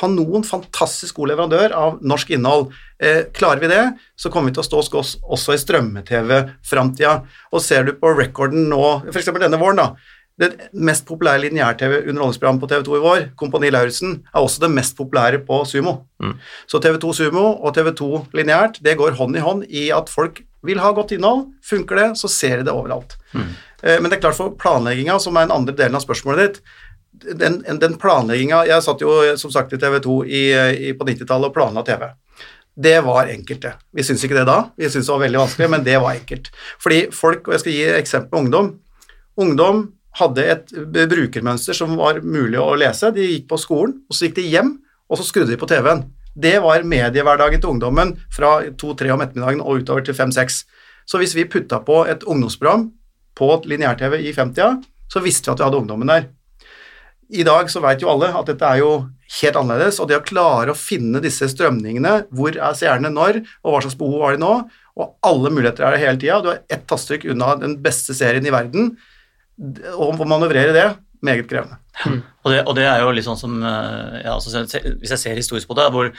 kanon, 0.00 0.44
fantastisk 0.44 1.16
god 1.16 1.32
leverandør 1.32 1.74
av 1.76 2.02
norsk 2.04 2.34
innhold. 2.36 2.72
Eh, 3.00 3.22
klarer 3.34 3.62
vi 3.62 3.70
det, 3.72 3.84
så 4.16 4.30
kommer 4.30 4.52
vi 4.52 4.58
til 4.58 4.64
å 4.64 4.66
stå 4.66 5.00
oss 5.00 5.14
også 5.22 5.54
i 5.54 5.62
strømme-TV-framtida. 5.62 7.14
Og 7.52 7.64
ser 7.64 7.88
du 7.88 7.94
på 8.00 8.12
recorden 8.18 8.68
nå, 8.70 8.84
f.eks. 9.08 9.32
denne 9.40 9.60
våren, 9.60 9.80
da, 9.80 9.88
det 10.40 10.48
mest 10.74 11.04
populære 11.06 11.44
lineær-TV-underholdningsprogrammet 11.44 12.62
på 12.64 12.68
TV2 12.70 12.96
i 12.96 13.02
vår, 13.04 13.26
Kompani 13.38 13.70
Lauritzen, 13.70 14.16
er 14.32 14.40
også 14.40 14.64
det 14.64 14.72
mest 14.74 14.96
populære 14.98 15.38
på 15.46 15.60
Sumo. 15.68 16.00
Mm. 16.18 16.32
Så 16.66 16.80
TV2 16.82 17.12
Sumo 17.20 17.44
og 17.54 17.76
TV2 17.76 18.08
lineært, 18.34 18.80
det 18.82 18.96
går 18.98 19.14
hånd 19.20 19.38
i 19.38 19.44
hånd 19.44 19.62
i 19.70 19.84
at 19.94 20.10
folk 20.10 20.42
vil 20.66 20.82
ha 20.82 20.90
godt 20.96 21.14
innhold. 21.14 21.46
Funker 21.62 22.00
det, 22.00 22.08
så 22.18 22.30
ser 22.32 22.58
de 22.58 22.66
det 22.66 22.74
overalt. 22.74 23.14
Mm. 23.32 23.52
Eh, 23.84 24.00
men 24.00 24.10
det 24.10 24.18
er 24.18 24.24
klart 24.26 24.40
for 24.40 24.56
planlegginga, 24.58 25.20
som 25.22 25.38
er 25.38 25.46
den 25.46 25.54
andre 25.54 25.76
delen 25.78 26.00
av 26.00 26.02
spørsmålet 26.02 26.42
ditt, 26.42 26.60
den, 27.38 27.60
den 27.78 27.92
planlegginga 27.94 28.64
Jeg 28.66 28.82
satt 28.82 29.00
jo 29.04 29.12
som 29.38 29.52
sagt 29.54 29.72
i 29.72 29.78
TV2 29.78 30.16
i, 30.26 30.40
i, 30.88 30.92
på 30.98 31.06
90-tallet 31.06 31.46
og 31.46 31.54
planla 31.54 31.84
TV. 31.86 32.08
Det 32.74 32.96
var 33.06 33.30
enkelt, 33.30 33.62
det. 33.62 33.76
Vi 33.94 34.02
syns 34.02 34.24
ikke 34.26 34.40
det 34.40 34.48
da, 34.48 34.64
vi 34.74 34.90
syns 34.90 35.06
det 35.06 35.14
var 35.14 35.22
veldig 35.22 35.44
vanskelig, 35.44 35.68
men 35.70 35.84
det 35.86 36.00
var 36.02 36.18
enkelt. 36.18 36.50
Fordi 36.82 37.04
folk, 37.14 37.46
og 37.46 37.54
jeg 37.54 37.62
skal 37.62 37.76
gi 37.76 37.84
et 37.86 38.00
eksempel 38.00 38.34
med 38.34 38.48
ungdom 38.48 38.72
Ungdom 39.34 39.78
hadde 40.20 40.44
et 40.46 40.74
brukermønster 41.10 41.76
som 41.76 41.96
var 41.98 42.20
mulig 42.22 42.60
å 42.60 42.74
lese. 42.78 43.12
De 43.14 43.24
gikk 43.26 43.48
på 43.50 43.60
skolen, 43.60 43.96
og 44.08 44.16
så 44.16 44.28
gikk 44.28 44.38
de 44.38 44.48
hjem, 44.52 44.76
og 45.10 45.20
så 45.20 45.26
skrudde 45.26 45.54
de 45.54 45.60
på 45.60 45.68
TV-en. 45.70 46.04
Det 46.34 46.56
var 46.62 46.86
mediehverdagen 46.86 47.62
til 47.62 47.74
ungdommen 47.76 48.16
fra 48.34 48.56
to-tre 48.78 49.12
om 49.14 49.22
ettermiddagen 49.22 49.62
og 49.62 49.82
utover 49.82 50.06
til 50.06 50.16
fem-seks. 50.18 50.64
Så 51.06 51.20
hvis 51.20 51.34
vi 51.36 51.46
putta 51.50 51.78
på 51.84 52.02
et 52.10 52.24
ungdomsprogram 52.26 52.88
på 53.38 53.50
lineær-TV 53.68 54.18
i 54.24 54.32
50 54.34 54.82
så 55.10 55.22
visste 55.22 55.50
vi 55.50 55.54
at 55.54 55.60
vi 55.60 55.66
hadde 55.68 55.82
ungdommen 55.82 56.10
der. 56.10 56.30
I 57.34 57.44
dag 57.46 57.70
så 57.72 57.80
veit 57.82 58.02
jo 58.02 58.10
alle 58.12 58.30
at 58.36 58.48
dette 58.50 58.68
er 58.68 58.82
jo 58.82 58.90
helt 59.40 59.58
annerledes, 59.58 59.98
og 60.00 60.10
det 60.10 60.18
å 60.20 60.26
klare 60.26 60.74
å 60.74 60.78
finne 60.78 61.22
disse 61.24 61.48
strømningene, 61.50 62.26
hvor 62.34 62.54
er 62.54 62.76
seerne 62.78 63.10
når, 63.12 63.40
og 63.64 63.72
hva 63.72 63.80
slags 63.82 63.98
behov 63.98 64.26
har 64.26 64.36
de 64.36 64.42
nå, 64.44 64.52
og 64.94 65.16
alle 65.26 65.50
muligheter 65.50 65.86
er 65.86 65.96
det 65.96 66.02
hele 66.04 66.20
tida, 66.20 66.38
du 66.44 66.50
er 66.52 66.60
ett 66.70 66.84
tastetrykk 66.90 67.30
unna 67.32 67.54
den 67.62 67.78
beste 67.82 68.14
serien 68.14 68.46
i 68.46 68.52
verden, 68.54 68.92
å 69.94 70.08
manøvrere 70.26 70.74
det, 70.74 70.86
meget 71.24 71.50
krevende. 71.50 71.78
Mm. 72.04 72.22
Og, 72.42 72.48
det, 72.50 72.62
og, 72.64 72.72
det, 72.76 72.88
er 72.88 73.04
jo 73.04 73.12
litt 73.14 73.26
sånn 73.26 73.38
som 73.38 73.60
eh, 73.62 74.24
ja, 74.24 74.34
altså, 74.34 74.64
Hvis 74.66 75.14
jeg 75.14 75.20
ser 75.20 75.38
historisk 75.38 75.70
på 75.70 75.76
det, 75.78 75.86
hvor, 75.94 76.10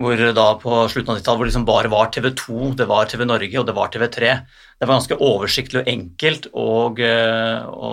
hvor 0.00 0.22
da 0.36 0.46
på 0.62 0.78
slutten 0.92 1.12
av 1.12 1.20
90-tallet 1.20 1.42
hvor 1.42 1.50
liksom 1.50 1.68
bare 1.68 1.92
var 1.92 2.08
TV 2.14 2.30
2, 2.40 2.72
det 2.80 2.88
var 2.90 3.10
TV 3.10 3.26
Norge 3.28 3.60
og 3.60 3.68
det 3.68 3.76
var 3.76 3.92
TV3. 3.92 4.32
Det 4.80 4.88
var 4.88 4.96
ganske 4.96 5.20
oversiktlig 5.20 5.82
og 5.82 5.92
enkelt 5.92 6.50
å, 6.56 6.72
eh, 7.04 7.68
å 7.68 7.92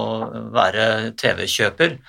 være 0.56 0.90
TV-kjøper. 1.20 2.00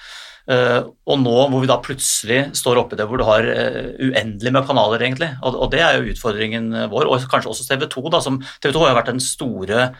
Uh, 0.48 0.80
og 1.04 1.18
nå 1.20 1.32
hvor 1.52 1.60
vi 1.60 1.68
da 1.68 1.74
plutselig 1.84 2.38
står 2.56 2.78
oppi 2.80 2.96
det 2.96 3.04
hvor 3.04 3.20
du 3.20 3.24
har 3.28 3.44
uh, 3.44 3.90
uendelig 4.00 4.52
med 4.54 4.64
kanaler, 4.64 5.02
egentlig, 5.04 5.28
og, 5.42 5.58
og, 5.58 5.66
det 5.74 5.82
er 5.84 5.98
jo 5.98 6.14
utfordringen 6.14 6.70
vår, 6.88 7.04
og 7.04 7.26
kanskje 7.28 7.52
også 7.52 7.66
TV 7.68 7.84
2, 7.92 8.04
da, 8.14 8.22
som 8.24 8.38
TV 8.64 8.72
2 8.72 8.80
har 8.80 8.94
jo 8.94 8.96
vært 8.96 9.10
den 9.12 9.20
store, 9.20 9.90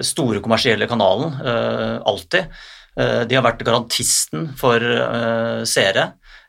store 0.00 0.40
kommersielle 0.44 0.88
kanalen, 0.88 1.34
uh, 1.42 1.98
alltid. 2.08 2.48
de 2.92 3.36
har 3.38 3.40
vært 3.40 3.62
garantisten 3.64 4.50
for 4.60 4.82
seere, 5.64 6.02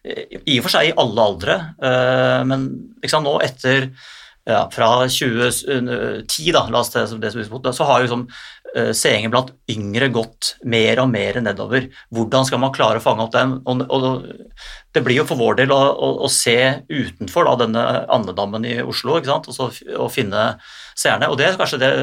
i 0.03 0.57
og 0.57 0.65
for 0.65 0.73
seg 0.73 0.89
i 0.89 0.95
alle 0.99 1.23
aldre, 1.23 1.53
men 2.43 2.65
liksom 2.99 3.23
nå 3.23 3.37
etter 3.45 3.85
ja, 4.45 4.69
fra 4.73 5.07
2010, 5.07 6.51
da, 6.51 6.65
la 6.67 6.81
oss 6.81 6.91
det, 6.91 7.05
det 7.21 7.31
som 7.31 7.73
så 7.73 7.85
har 7.87 8.03
liksom, 8.03 8.25
uh, 8.75 8.91
seingen 8.91 9.31
blant 9.31 9.53
yngre 9.71 10.09
gått 10.11 10.57
mer 10.67 10.99
og 10.99 11.07
mer 11.13 11.39
nedover. 11.45 11.87
Hvordan 12.11 12.47
skal 12.49 12.59
man 12.59 12.73
klare 12.75 12.99
å 12.99 13.05
fange 13.05 13.23
opp 13.23 13.31
dem? 13.35 13.55
Og, 13.71 13.85
og 13.87 14.03
det 14.93 15.05
blir 15.05 15.21
jo 15.21 15.27
for 15.29 15.39
vår 15.39 15.61
del 15.61 15.71
å, 15.71 15.79
å, 15.79 16.11
å 16.27 16.31
se 16.31 16.57
utenfor 16.91 17.47
da, 17.47 17.55
denne 17.63 17.87
andedammen 18.11 18.67
i 18.67 18.77
Oslo 18.83 19.15
ikke 19.21 19.31
sant? 19.31 19.47
Og, 19.47 19.55
så, 19.55 19.69
og 19.95 20.11
finne 20.11 20.45
seerne. 20.91 21.31
Og 21.31 21.39
det 21.39 21.47
er 21.47 21.59
kanskje 21.59 21.79
det, 21.81 21.93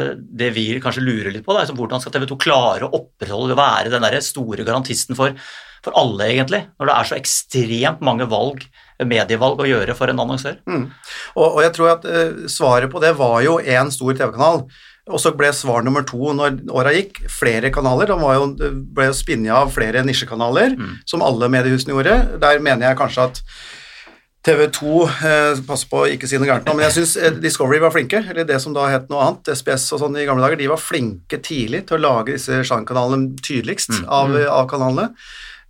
det 0.40 0.52
vi 0.56 0.70
kanskje 0.80 1.04
lurer 1.04 1.34
litt 1.34 1.44
på. 1.44 1.52
Da, 1.52 1.66
liksom, 1.66 1.76
hvordan 1.80 2.00
skal 2.00 2.16
TV 2.16 2.28
2 2.30 2.40
klare 2.40 2.88
å 2.88 2.94
opprettholde 3.02 3.56
å 3.56 3.60
være 3.60 3.92
den 3.92 4.06
der 4.08 4.16
store 4.24 4.64
garantisten 4.64 5.18
for, 5.18 5.36
for 5.84 6.00
alle, 6.00 6.32
egentlig, 6.32 6.64
når 6.80 6.88
det 6.88 6.96
er 6.96 7.10
så 7.10 7.20
ekstremt 7.20 8.06
mange 8.06 8.32
valg 8.32 8.64
medievalg 9.08 9.62
å 9.62 9.68
gjøre 9.68 9.96
for 9.98 10.12
en 10.12 10.22
annonsør. 10.22 10.60
Mm. 10.68 10.86
Og, 11.36 11.46
og, 11.46 11.60
jeg 11.64 11.74
tror 11.76 11.92
at 11.94 12.06
uh, 12.06 12.46
svaret 12.50 12.92
på 12.92 13.02
det 13.02 13.14
var 13.18 13.40
jo 13.46 13.58
én 13.60 13.92
stor 13.94 14.16
TV-kanal. 14.16 14.64
Og 15.10 15.18
så 15.18 15.32
ble 15.34 15.50
svar 15.56 15.82
nummer 15.82 16.04
to 16.06 16.34
når 16.36 16.60
åra 16.70 16.92
gikk, 16.94 17.22
flere 17.32 17.72
kanaler. 17.74 18.12
Jo, 18.12 18.46
ble 18.94 19.08
jo 19.08 19.16
spinnet 19.16 19.54
av 19.56 19.72
flere 19.74 20.04
nisjekanaler, 20.06 20.76
mm. 20.78 20.96
som 21.08 21.24
alle 21.26 21.50
mediehusene 21.50 21.96
gjorde. 21.96 22.16
Der 22.42 22.62
mener 22.62 22.90
jeg 22.90 23.00
kanskje 23.00 23.26
at 23.30 23.42
TV 24.46 24.66
2 24.72 25.02
eh, 25.04 25.58
Pass 25.68 25.84
på 25.88 26.00
å 26.00 26.08
ikke 26.08 26.28
si 26.28 26.38
noe 26.40 26.48
gærent 26.48 26.68
nå, 26.68 26.72
men 26.76 26.86
jeg 26.86 27.00
syns 27.00 27.16
eh, 27.20 27.34
Discovery 27.42 27.80
var 27.82 27.92
flinke, 27.92 28.22
eller 28.22 28.46
det 28.48 28.56
som 28.62 28.72
da 28.76 28.86
het 28.88 29.10
noe 29.12 29.26
annet, 29.26 29.52
SPS 29.52 29.90
og 29.96 30.00
sånn 30.04 30.16
i 30.16 30.24
gamle 30.28 30.44
dager, 30.46 30.60
de 30.60 30.70
var 30.70 30.80
flinke 30.80 31.40
tidlig 31.44 31.84
til 31.88 31.98
å 31.98 32.04
lage 32.06 32.38
disse 32.38 32.62
sjangerkanalene 32.64 33.36
tydeligst 33.44 33.92
mm. 33.98 34.06
av, 34.08 34.32
mm. 34.32 34.46
av 34.48 34.70
kanalene. 34.70 35.10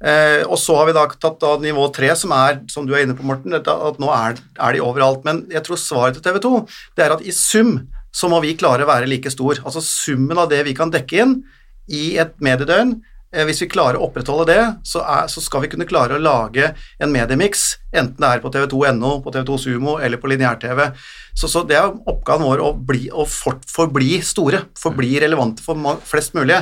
Eh, 0.00 0.47
og 0.49 0.57
så 0.57 0.78
har 0.78 0.88
vi 0.88 0.97
da 0.97 1.04
tatt 1.12 1.40
da 1.42 1.54
nivå 1.61 1.85
tre, 1.92 2.09
som 2.16 2.33
er, 2.33 2.62
som 2.73 2.87
du 2.88 2.95
er 2.95 3.04
inne 3.04 3.16
på, 3.16 3.26
Morten, 3.28 3.52
at 3.59 4.00
nå 4.00 4.09
er, 4.16 4.40
er, 4.57 4.76
de 4.76 4.85
overalt. 4.85 5.25
Men 5.28 5.45
jeg 5.52 5.64
tror 5.66 5.80
svaret 5.80 6.16
til 6.16 6.25
TV 6.25 6.40
2 6.40 6.54
det 6.97 7.04
er 7.04 7.16
at 7.16 7.25
i 7.25 7.35
sum 7.37 7.76
så 8.11 8.30
må 8.30 8.40
vi 8.42 8.57
klare 8.59 8.87
å 8.87 8.90
være 8.90 9.11
like 9.11 9.30
stor. 9.30 9.61
Altså 9.62 9.85
summen 9.85 10.40
av 10.40 10.50
det 10.50 10.64
vi 10.66 10.75
kan 10.76 10.90
dekke 10.92 11.23
inn 11.23 11.38
i 11.90 12.16
et 12.23 12.33
mediedøgn, 12.42 12.95
eh, 13.35 13.45
hvis 13.47 13.61
vi 13.62 13.69
klarer 13.71 14.00
å 14.00 14.07
opprettholde 14.09 14.49
det, 14.49 14.62
så, 14.88 15.02
er, 15.04 15.28
så, 15.30 15.42
skal 15.45 15.66
vi 15.66 15.71
kunne 15.75 15.87
klare 15.90 16.16
å 16.16 16.23
lage 16.23 16.73
en 16.99 17.12
mediemiks, 17.12 17.66
enten 17.92 18.16
det 18.23 18.30
er 18.30 18.42
på 18.42 18.52
tv2.no, 18.54 19.19
på 19.25 19.35
TV2 19.35 19.59
Sumo 19.66 19.99
eller 20.00 20.23
på 20.23 20.30
lineær-TV. 20.33 20.87
Så, 21.37 21.50
så, 21.50 21.62
det 21.66 21.76
er 21.78 21.92
oppgaven 21.92 22.49
vår 22.49 22.64
å, 22.64 22.73
bli, 22.75 23.11
å 23.12 23.28
fort, 23.28 23.62
forbli 23.71 24.19
store, 24.26 24.64
forbli 24.80 25.12
relevante 25.23 25.64
for 25.66 26.00
flest 26.09 26.35
mulig. 26.38 26.59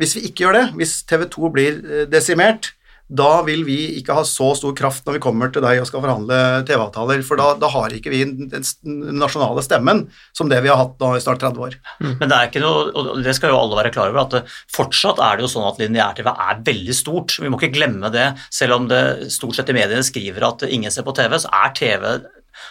Hvis 0.00 0.16
vi 0.18 0.24
ikke 0.28 0.46
gjør 0.46 0.58
det, 0.58 0.64
hvis 0.78 0.96
TV 1.08 1.28
2 1.32 1.52
blir 1.54 1.78
eh, 1.84 2.08
desimert, 2.10 2.72
da 3.04 3.42
vil 3.44 3.66
vi 3.66 3.76
ikke 3.98 4.14
ha 4.16 4.22
så 4.24 4.46
stor 4.56 4.72
kraft 4.76 5.04
når 5.04 5.18
vi 5.18 5.22
kommer 5.26 5.50
til 5.52 5.60
deg 5.60 5.76
og 5.82 5.88
skal 5.90 6.00
forhandle 6.00 6.38
TV-avtaler, 6.64 7.20
for 7.26 7.36
da, 7.36 7.50
da, 7.60 7.68
har 7.74 7.92
ikke 7.92 8.12
vi 8.14 8.22
den 8.24 8.64
nasjonale 9.20 9.60
stemmen 9.64 10.06
som 10.32 10.48
det 10.48 10.62
vi 10.64 10.70
har 10.72 10.80
hatt 10.80 10.96
nå 11.02 11.10
i 11.12 11.20
snart 11.20 11.42
30 11.44 11.66
år. 11.66 11.76
Mm. 12.00 12.14
Men 12.22 12.30
det 12.30 12.38
er 12.38 12.48
ikke 12.48 12.64
noe, 12.64 12.86
og 12.96 13.20
det 13.26 13.36
skal 13.36 13.52
jo 13.52 13.60
alle 13.60 13.78
være 13.82 13.92
klar 13.94 14.14
over, 14.14 14.24
at 14.24 14.56
fortsatt 14.72 15.20
er 15.20 15.36
det 15.36 15.44
jo 15.44 15.52
sånn 15.52 15.68
at 15.68 15.82
lineær-TV 15.84 16.32
er 16.32 16.64
veldig 16.64 16.96
stort. 16.96 17.36
Vi 17.44 17.52
må 17.52 17.60
ikke 17.60 17.74
glemme 17.76 18.08
det. 18.14 18.30
Selv 18.48 18.78
om 18.78 18.88
det 18.88 19.02
stort 19.36 19.60
sett 19.60 19.68
i 19.68 19.76
mediene 19.76 20.06
skriver 20.06 20.48
at 20.48 20.64
ingen 20.70 20.94
ser 20.94 21.04
på 21.04 21.14
TV, 21.16 21.36
så 21.44 21.52
er 21.60 21.76
TV 21.76 22.08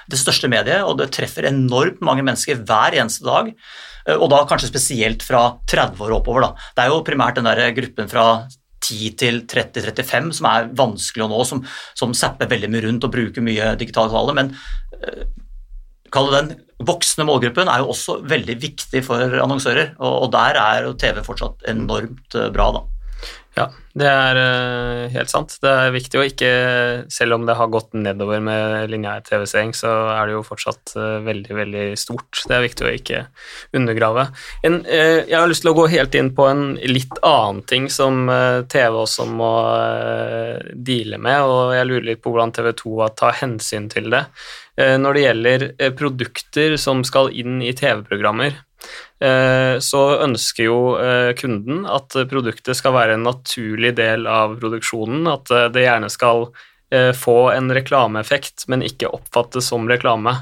det 0.09 0.19
største 0.19 0.49
mediet, 0.49 0.81
og 0.81 0.97
det 0.97 1.11
treffer 1.13 1.45
enormt 1.45 2.01
mange 2.01 2.25
mennesker 2.25 2.63
hver 2.65 2.97
eneste 2.97 3.27
dag. 3.27 3.53
Eh, 4.07 4.17
og 4.17 4.29
da 4.33 4.43
kanskje 4.49 4.71
spesielt 4.71 5.25
fra 5.25 5.45
30 5.69 6.03
år 6.07 6.17
oppover. 6.19 6.47
Da. 6.47 6.67
Det 6.75 6.85
er 6.85 6.93
jo 6.93 7.05
primært 7.07 7.39
den 7.39 7.49
der 7.49 7.63
gruppen 7.77 8.11
fra 8.11 8.27
10 8.83 9.13
til 9.19 9.43
30-35 9.47 10.33
som 10.39 10.49
er 10.49 10.67
vanskelig 10.75 11.23
å 11.23 11.31
nå, 11.31 11.43
som, 11.47 11.63
som 11.95 12.15
zapper 12.17 12.51
veldig 12.51 12.71
mye 12.71 12.83
rundt 12.87 13.07
og 13.07 13.13
bruker 13.13 13.45
mye 13.45 13.73
digitale 13.79 14.11
kanaler. 14.11 14.35
Men 14.41 14.51
det 16.13 16.33
den 16.33 16.51
voksne 16.85 17.25
målgruppen 17.25 17.69
er 17.71 17.81
jo 17.81 17.91
også 17.93 18.19
veldig 18.29 18.55
viktig 18.61 19.01
for 19.05 19.37
annonsører, 19.43 19.95
og, 19.99 20.25
og 20.25 20.33
der 20.35 20.59
er 20.61 20.87
jo 20.87 20.97
TV 20.99 21.21
fortsatt 21.25 21.63
enormt 21.71 22.37
uh, 22.37 22.49
bra, 22.53 22.69
da. 22.75 22.83
Ja, 23.53 23.67
det 23.93 24.07
er 24.09 24.37
uh, 24.39 25.11
helt 25.13 25.29
sant. 25.29 25.51
Det 25.61 25.69
er 25.69 25.91
viktig 25.93 26.17
å 26.17 26.23
ikke 26.25 26.47
Selv 27.13 27.35
om 27.35 27.43
det 27.45 27.53
har 27.59 27.69
gått 27.69 27.91
nedover 27.93 28.41
med 28.41 28.89
lineær 28.89 29.21
TV-seing, 29.27 29.75
så 29.77 29.91
er 30.15 30.25
det 30.25 30.33
jo 30.33 30.41
fortsatt 30.47 30.95
uh, 30.97 31.19
veldig, 31.25 31.53
veldig 31.59 31.83
stort. 32.01 32.41
Det 32.49 32.57
er 32.57 32.65
viktig 32.65 32.87
å 32.87 32.93
ikke 32.97 33.21
undergrave. 33.77 34.25
En, 34.65 34.79
uh, 34.87 35.21
jeg 35.21 35.37
har 35.37 35.51
lyst 35.51 35.65
til 35.67 35.73
å 35.73 35.77
gå 35.77 35.85
helt 35.93 36.17
inn 36.17 36.33
på 36.33 36.49
en 36.49 36.65
litt 36.81 37.21
annen 37.21 37.61
ting 37.69 37.85
som 37.93 38.25
TV 38.73 38.97
også 39.03 39.27
må 39.29 39.53
deale 40.73 41.19
med, 41.21 41.45
og 41.45 41.75
jeg 41.75 41.87
lurer 41.89 42.09
litt 42.09 42.23
på 42.23 42.33
hvordan 42.33 42.53
TV 42.55 42.71
2 42.81 43.09
tar 43.19 43.37
hensyn 43.43 43.89
til 43.91 44.09
det. 44.13 44.23
Når 44.77 45.13
det 45.13 45.23
gjelder 45.23 45.65
produkter 45.97 46.75
som 46.81 47.03
skal 47.05 47.29
inn 47.37 47.59
i 47.61 47.75
TV-programmer, 47.77 48.55
Eh, 48.55 48.72
så 49.79 50.03
ønsker 50.25 50.67
jo 50.67 50.77
eh, 50.99 51.31
kunden 51.39 51.85
at 51.87 52.15
produktet 52.29 52.75
skal 52.75 52.95
være 52.95 53.17
en 53.17 53.25
naturlig 53.27 53.93
del 53.95 54.27
av 54.27 54.57
produksjonen, 54.59 55.27
at 55.31 55.51
eh, 55.53 55.69
det 55.73 55.87
gjerne 55.87 56.11
skal 56.13 56.49
få 57.17 57.47
en 57.49 57.71
reklameeffekt, 57.73 58.67
men 58.69 58.83
ikke 58.85 59.09
oppfattes 59.09 59.65
som 59.71 59.87
reklame. 59.89 60.35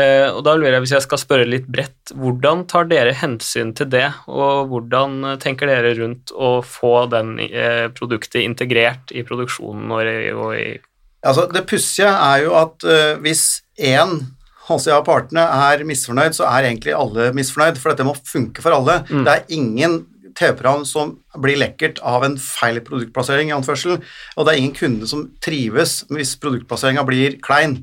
Og 0.00 0.38
da 0.46 0.54
lurer 0.56 0.78
jeg, 0.78 0.80
hvis 0.80 0.94
jeg 0.94 1.04
skal 1.04 1.20
spørre 1.20 1.44
litt 1.44 1.66
bredt, 1.68 2.14
hvordan 2.16 2.62
tar 2.72 2.88
dere 2.88 3.12
hensyn 3.12 3.74
til 3.76 3.90
det, 3.92 4.06
og 4.24 4.70
hvordan 4.70 5.34
tenker 5.42 5.68
dere 5.68 5.90
rundt 5.98 6.32
å 6.32 6.54
få 6.64 6.94
den 7.12 7.34
produktet 7.98 8.46
integrert 8.46 9.12
i 9.12 9.26
produksjonen 9.28 9.92
og 9.92 10.08
i, 10.56 10.64
Altså, 11.20 11.44
Det 11.52 11.66
pussige 11.68 12.08
er 12.08 12.46
jo 12.46 12.56
at 12.62 12.88
hvis 13.20 13.44
én 13.76 14.22
HCA 14.64 14.94
ja, 14.94 15.02
partene 15.04 15.44
er 15.44 15.84
misfornøyd, 15.84 16.36
så 16.36 16.46
er 16.48 16.70
egentlig 16.70 16.94
alle 16.96 17.28
misfornøyd, 17.36 17.76
for 17.80 17.92
dette 17.92 18.06
må 18.08 18.14
funke 18.24 18.64
for 18.64 18.72
alle. 18.76 19.02
Mm. 19.10 19.24
Det 19.26 19.34
er 19.34 19.56
ingen 19.58 19.98
TV-program 20.34 20.86
som 20.88 21.18
blir 21.40 21.58
lekkert 21.60 22.00
av 22.06 22.26
en 22.26 22.36
feil 22.40 22.80
produktplassering, 22.84 23.50
i 23.50 23.56
anførsel, 23.56 23.98
og 24.36 24.46
det 24.46 24.54
er 24.54 24.60
ingen 24.60 24.76
kunde 24.76 25.08
som 25.10 25.26
trives 25.44 26.02
hvis 26.12 26.36
produktplasseringa 26.42 27.06
blir 27.08 27.38
klein. 27.44 27.82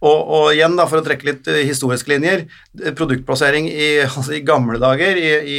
Og, 0.00 0.20
og, 0.32 0.44
igjen, 0.54 0.78
da, 0.78 0.86
for 0.88 1.02
å 1.02 1.04
trekke 1.04 1.26
litt 1.28 1.48
uh, 1.50 1.58
historiske 1.60 2.08
linjer, 2.08 2.46
eh, 2.80 2.92
produktplassering 2.96 3.66
i, 3.68 3.88
altså 4.06 4.32
i 4.38 4.42
gamle 4.46 4.80
dager 4.80 5.18
i, 5.20 5.28
i 5.44 5.58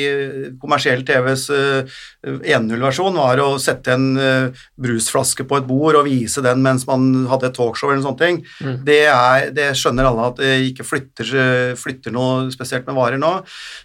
kommersiell 0.62 1.04
TVs 1.06 1.44
uh, 1.54 2.00
eh, 2.26 2.40
1.0-versjon 2.56 3.20
var 3.22 3.42
å 3.44 3.52
sette 3.62 3.94
en 3.94 4.08
uh, 4.18 4.64
brusflaske 4.82 5.46
på 5.46 5.60
et 5.60 5.68
bord 5.70 6.00
og 6.00 6.10
vise 6.10 6.42
den 6.42 6.64
mens 6.66 6.88
man 6.90 7.28
hadde 7.30 7.52
et 7.52 7.58
talkshow 7.58 7.92
eller 7.92 8.02
sånne 8.08 8.22
ting. 8.24 8.42
Mm. 8.66 8.80
Det, 8.88 9.00
er, 9.12 9.52
det, 9.54 9.68
skjønner 9.78 10.10
alle 10.10 10.32
at 10.32 10.42
det 10.42 10.56
ikke 10.72 10.88
flytter, 10.90 11.36
flytter, 11.78 12.14
noe 12.16 12.50
spesielt 12.54 12.90
med 12.90 12.98
varer 12.98 13.22
nå. 13.22 13.36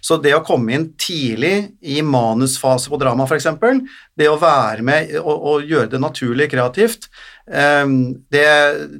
Så 0.01 0.17
det 0.21 0.33
å 0.33 0.43
komme 0.45 0.73
inn 0.73 0.89
tidlig 0.97 1.69
i 1.85 2.01
manusfase 2.01 2.89
på 2.89 2.97
drama, 3.01 3.29
f.eks., 3.29 3.46
det 4.17 4.27
å 4.29 4.37
være 4.41 4.83
med 4.83 5.15
og, 5.21 5.35
og 5.35 5.65
gjøre 5.65 5.91
det 5.93 6.03
naturlig 6.03 6.49
kreativt, 6.51 7.07
Ehm, 7.47 8.25
det, 8.27 8.43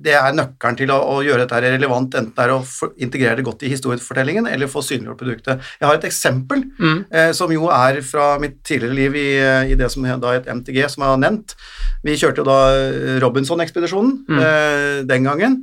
det, 0.04 0.14
er 0.16 0.36
nøkkelen 0.36 0.78
til 0.80 0.92
å, 0.96 0.98
å, 1.12 1.16
gjøre 1.26 1.44
dette 1.44 1.60
relevant, 1.66 2.14
enten 2.16 2.32
det 2.36 2.46
er 2.46 2.54
å 2.56 2.92
integrere 3.04 3.36
det 3.40 3.44
godt 3.48 3.66
i 3.68 3.72
historiefortellingen 3.74 4.48
eller 4.48 4.72
få 4.72 4.84
synliggjort 4.86 5.20
produktet. 5.20 5.66
Jeg 5.82 5.88
har 5.90 5.98
et 5.98 6.08
eksempel 6.08 6.64
mm. 6.78 7.02
eh, 7.12 7.32
som 7.36 7.52
jo 7.52 7.68
er 7.74 8.00
fra 8.08 8.36
mitt 8.42 8.62
tidligere 8.68 8.96
liv 8.96 9.18
i, 9.20 9.28
i 9.74 9.80
det 9.80 9.92
som 9.92 10.08
da 10.08 10.38
het 10.38 10.48
MTG, 10.48 10.80
som 10.94 11.04
jeg 11.04 11.12
har 11.12 11.20
nevnt. 11.26 11.58
Vi 12.08 12.16
kjørte 12.20 12.44
jo 12.44 12.48
da 12.48 13.20
Robinson-ekspedisjonen 13.26 14.16
mm. 14.30 14.40
eh, 14.40 14.96
den 15.12 15.28
gangen. 15.28 15.60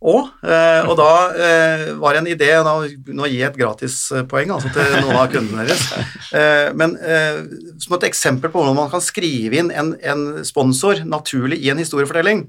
Og, 0.00 0.30
eh, 0.48 0.86
og 0.88 0.94
da 0.96 1.10
eh, 1.36 1.82
var 2.00 2.14
det 2.16 2.20
en 2.22 2.28
idé 2.32 2.46
Nå, 2.64 2.72
nå 3.12 3.26
gir 3.28 3.42
jeg 3.42 3.50
et 3.50 3.58
gratispoeng 3.60 4.48
altså, 4.54 4.70
til 4.72 4.94
noen 4.96 5.18
av 5.20 5.28
kundene 5.32 5.66
deres. 5.68 5.86
Eh, 6.30 6.68
men 6.78 6.92
eh, 7.02 7.40
som 7.82 7.96
et 7.96 8.04
eksempel 8.06 8.52
på 8.52 8.60
hvordan 8.60 8.76
man 8.76 8.90
kan 8.92 9.02
skrive 9.02 9.58
inn 9.58 9.72
en, 9.74 9.88
en 9.98 10.20
sponsor 10.46 11.00
naturlig 11.02 11.58
i 11.58 11.72
en 11.72 11.80
historiefortelling. 11.82 12.44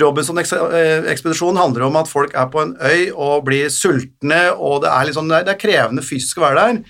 Robinson-ekspedisjonen 0.00 1.60
handler 1.60 1.84
om 1.90 1.98
at 2.00 2.08
folk 2.08 2.32
er 2.32 2.48
på 2.48 2.62
en 2.62 2.72
øy 2.80 3.10
og 3.12 3.44
blir 3.44 3.68
sultne, 3.68 4.40
og 4.56 4.86
det 4.86 4.88
er, 4.88 5.10
liksom, 5.10 5.28
det 5.28 5.52
er 5.52 5.60
krevende 5.60 6.06
fysisk 6.06 6.40
å 6.40 6.46
være 6.46 6.62
der. 6.62 6.80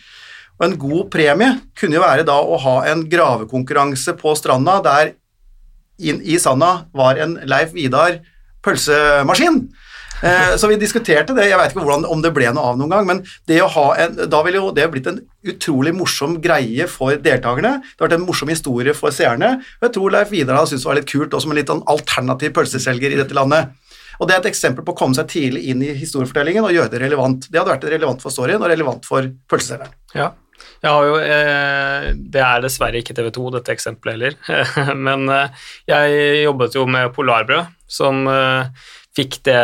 Og 0.61 0.69
en 0.69 0.79
god 0.87 1.11
premie 1.11 1.51
kunne 1.81 1.99
jo 1.99 2.07
være 2.07 2.29
da 2.31 2.39
å 2.39 2.63
ha 2.63 2.77
en 2.93 3.03
gravekonkurranse 3.11 4.15
på 4.21 4.37
stranda 4.39 4.79
der 4.87 5.17
inn 5.99 6.23
i 6.23 6.39
sanda 6.41 6.85
var 6.97 7.19
en 7.21 7.41
Leif 7.51 7.75
Vidar 7.75 8.21
pølsemaskin. 8.65 9.65
Eh, 10.21 10.55
så 10.61 10.69
vi 10.69 10.77
diskuterte 10.81 11.35
det. 11.37 11.49
Jeg 11.49 11.59
vet 11.59 11.73
ikke 11.73 11.85
hvordan, 11.85 12.07
om 12.13 12.23
det 12.25 12.33
ble 12.37 12.51
noe 12.53 12.73
av 12.73 12.81
noen 12.81 12.93
gang, 12.93 13.07
men 13.09 13.23
det 13.49 13.61
å 13.65 13.71
ha 13.73 13.87
en, 14.05 14.19
da 14.31 14.43
ville 14.45 14.61
jo 14.61 14.73
det 14.77 14.89
blitt 14.93 15.09
en 15.09 15.21
utrolig 15.49 15.95
morsom 15.97 16.37
greie 16.45 16.89
for 16.91 17.17
deltakerne. 17.17 17.79
Det 17.81 18.03
har 18.03 18.11
vært 18.11 18.19
en 18.19 18.27
morsom 18.27 18.53
historie 18.53 18.95
for 18.97 19.15
seerne. 19.17 19.55
Og 19.81 19.89
jeg 19.89 19.97
tror 19.97 20.17
Leif 20.17 20.35
Vidar 20.35 20.61
hadde 20.61 20.75
syntes 20.75 20.85
det 20.85 20.93
var 20.93 21.01
litt 21.01 21.13
kult, 21.13 21.33
og 21.33 21.45
som 21.45 21.55
en 21.55 21.61
litt 21.61 21.73
sånn 21.73 21.87
alternativ 21.91 22.53
pølseselger 22.59 23.17
i 23.17 23.23
dette 23.23 23.37
landet. 23.37 23.73
Og 24.21 24.29
Det 24.29 24.35
er 24.35 24.43
et 24.43 24.51
eksempel 24.51 24.85
på 24.85 24.93
å 24.93 24.99
komme 24.99 25.17
seg 25.17 25.31
tidlig 25.33 25.65
inn 25.73 25.81
i 25.81 25.95
historiefortellingen 25.97 26.67
og 26.67 26.75
gjøre 26.75 26.93
det 26.93 27.01
relevant. 27.01 27.47
Det 27.49 27.57
hadde 27.57 27.73
vært 27.73 27.89
relevant 27.89 28.21
for 28.21 28.35
storyen 28.35 28.61
og 28.61 28.69
relevant 28.69 29.09
for 29.09 29.25
pølseselgeren. 29.49 29.97
Ja. 30.13 30.35
Har 30.85 31.07
jo, 31.09 31.17
eh, 31.21 32.11
det 32.13 32.41
er 32.45 32.61
dessverre 32.61 33.01
ikke 33.01 33.17
TV 33.17 33.31
2, 33.33 33.47
dette 33.57 33.73
eksempelet 33.73 34.17
heller. 34.17 34.95
Men 35.07 35.25
eh, 35.33 35.65
jeg 35.89 36.45
jobbet 36.45 36.77
jo 36.77 36.85
med 36.89 37.15
Polarbrød, 37.17 37.73
som 37.91 38.27
eh, 38.31 38.69
fikk 39.17 39.41
det 39.49 39.61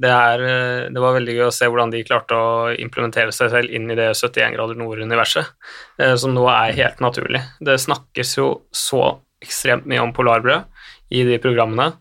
det, 0.00 0.10
her 0.10 0.44
eh, 0.46 0.84
det 0.92 1.02
var 1.02 1.16
veldig 1.18 1.34
gøy 1.36 1.46
å 1.48 1.54
se 1.54 1.68
hvordan 1.68 1.92
de 1.92 2.04
klarte 2.08 2.38
å 2.38 2.70
implementere 2.72 3.34
seg 3.34 3.52
selv 3.52 3.74
inn 3.74 3.90
i 3.92 3.98
det 3.98 4.12
71 4.16 4.56
grader 4.56 4.80
nord-universet, 4.80 5.52
eh, 6.00 6.14
som 6.20 6.32
nå 6.36 6.46
er 6.50 6.78
helt 6.78 7.02
naturlig. 7.04 7.42
Det 7.60 7.76
snakkes 7.80 8.38
jo 8.38 8.48
så 8.72 9.04
ekstremt 9.42 9.88
mye 9.90 10.02
om 10.04 10.14
polarbrød 10.16 10.64
i 11.12 11.26
de 11.28 11.38
programmene. 11.42 11.92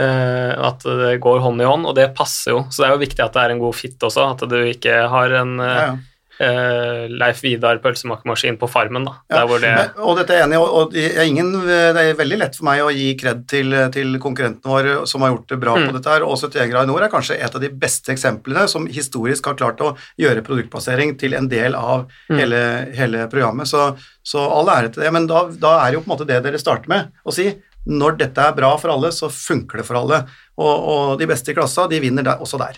At 0.00 0.84
det 0.86 1.16
går 1.20 1.40
hånd 1.42 1.60
i 1.60 1.66
hånd, 1.66 1.82
og 1.90 1.96
det 1.98 2.12
passer 2.16 2.52
jo. 2.54 2.60
Så 2.70 2.80
det 2.80 2.86
er 2.86 2.92
jo 2.94 3.00
viktig 3.02 3.22
at 3.24 3.34
det 3.34 3.42
er 3.42 3.52
en 3.52 3.60
god 3.60 3.74
fit 3.74 4.04
også, 4.06 4.28
at 4.36 4.44
du 4.48 4.54
ikke 4.70 5.00
har 5.10 5.34
en 5.40 5.56
Ja, 5.58 5.72
ja. 5.88 5.96
Eh, 6.40 7.04
Leif 7.12 7.42
Vidar 7.44 7.78
pølsemakermaskin 7.84 8.56
på 8.60 8.68
Farmen, 8.70 9.04
da. 9.06 9.12
Ja, 9.28 9.40
Der 9.40 9.46
hvor 9.50 9.60
det 9.60 9.72
og 10.00 10.16
dette 10.18 10.34
er 10.34 10.40
jeg 10.40 10.46
enig 10.48 10.56
i, 10.56 10.62
og, 10.80 10.92
det, 10.94 11.04
er 11.16 11.28
ingen, 11.28 11.52
det 11.68 12.02
er 12.04 12.14
veldig 12.18 12.38
lett 12.40 12.56
for 12.58 12.64
meg 12.70 12.80
å 12.84 12.90
gi 12.94 13.10
kred 13.20 13.44
til, 13.50 13.76
til 13.94 14.16
konkurrentene 14.22 14.72
våre 14.72 15.06
som 15.10 15.22
har 15.26 15.34
gjort 15.34 15.48
det 15.54 15.60
bra 15.62 15.76
Mm. 15.80 15.86
på 15.90 15.96
dette 15.98 16.10
her, 16.16 16.24
og 16.26 16.36
71 16.40 16.70
grader 16.72 16.88
nord 16.90 17.02
er 17.06 17.12
kanskje 17.12 17.36
et 17.38 17.54
av 17.54 17.60
de 17.62 17.68
beste 17.70 18.12
eksemplene 18.12 18.66
som 18.68 18.86
historisk 18.90 19.46
har 19.46 19.54
klart 19.60 19.80
å 19.84 19.92
gjøre 20.20 20.42
produktplassering 20.46 21.16
til 21.20 21.34
en 21.38 21.48
del 21.48 21.74
av 21.78 22.06
Mm. 22.30 22.38
hele, 22.38 22.62
hele 22.96 23.26
programmet, 23.28 23.68
så, 23.68 23.96
så 24.22 24.38
all 24.50 24.68
ære 24.68 24.92
til 24.94 25.02
det, 25.04 25.12
men 25.12 25.26
da, 25.30 25.44
da 25.52 25.76
er 25.84 25.90
det 25.92 26.00
jo 26.00 26.04
på 26.06 26.10
en 26.10 26.16
måte 26.18 26.26
det 26.28 26.42
dere 26.44 26.58
starter 26.58 26.88
med 26.88 27.12
å 27.24 27.32
si, 27.34 27.50
når 27.86 28.18
dette 28.20 28.38
er 28.44 28.52
bra 28.56 28.74
for 28.76 28.92
alle, 28.92 29.08
så 29.12 29.30
funker 29.32 29.80
det 29.80 29.86
for 29.88 29.96
alle, 29.96 30.18
og, 30.60 30.88
og 30.92 31.18
de 31.18 31.26
beste 31.30 31.50
i 31.50 31.54
klassa, 31.56 31.86
de 31.88 32.00
vinner 32.02 32.22
der, 32.26 32.36
også 32.44 32.58
der. 32.60 32.76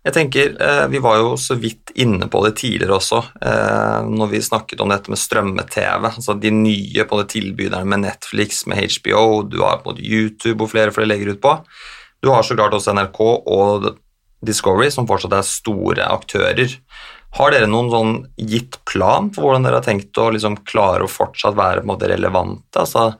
Jeg 0.00 0.14
tenker, 0.16 0.54
eh, 0.62 0.86
Vi 0.88 0.98
var 0.98 1.18
jo 1.18 1.36
så 1.36 1.54
vidt 1.60 1.92
inne 1.94 2.28
på 2.28 2.40
det 2.44 2.56
tidligere 2.56 2.96
også, 2.96 3.18
eh, 3.42 4.00
når 4.08 4.30
vi 4.30 4.40
snakket 4.40 4.80
om 4.80 4.88
dette 4.88 5.10
med 5.10 5.18
strømme-TV. 5.18 6.04
altså 6.08 6.40
De 6.40 6.50
nye 6.50 7.04
på 7.04 7.18
det 7.20 7.28
tilbyderne 7.28 7.84
med 7.84 8.00
Netflix, 8.00 8.66
med 8.66 8.78
HBO, 8.78 9.42
du 9.42 9.60
har 9.60 9.82
både 9.84 10.00
YouTube 10.00 10.62
og 10.62 10.70
flere 10.70 10.90
flere 10.90 11.06
legger 11.06 11.32
ut 11.32 11.40
på. 11.40 11.64
Du 12.22 12.30
har 12.30 12.42
så 12.42 12.56
klart 12.56 12.72
også 12.72 12.94
NRK 12.94 13.20
og 13.46 13.96
Discovery, 14.44 14.90
som 14.90 15.06
fortsatt 15.06 15.32
er 15.32 15.42
store 15.42 16.04
aktører. 16.08 16.78
Har 17.32 17.50
dere 17.50 17.66
noen 17.66 17.90
sånn 17.90 18.26
gitt 18.38 18.78
plan 18.86 19.30
for 19.30 19.42
hvordan 19.44 19.64
dere 19.64 19.74
har 19.74 19.82
tenkt 19.82 20.16
å 20.16 20.32
liksom 20.32 20.64
klare 20.64 21.04
å 21.04 21.12
fortsatt 21.12 21.54
være 21.54 21.84
på 21.84 21.98
relevante? 22.00 22.80
Altså, 22.80 23.16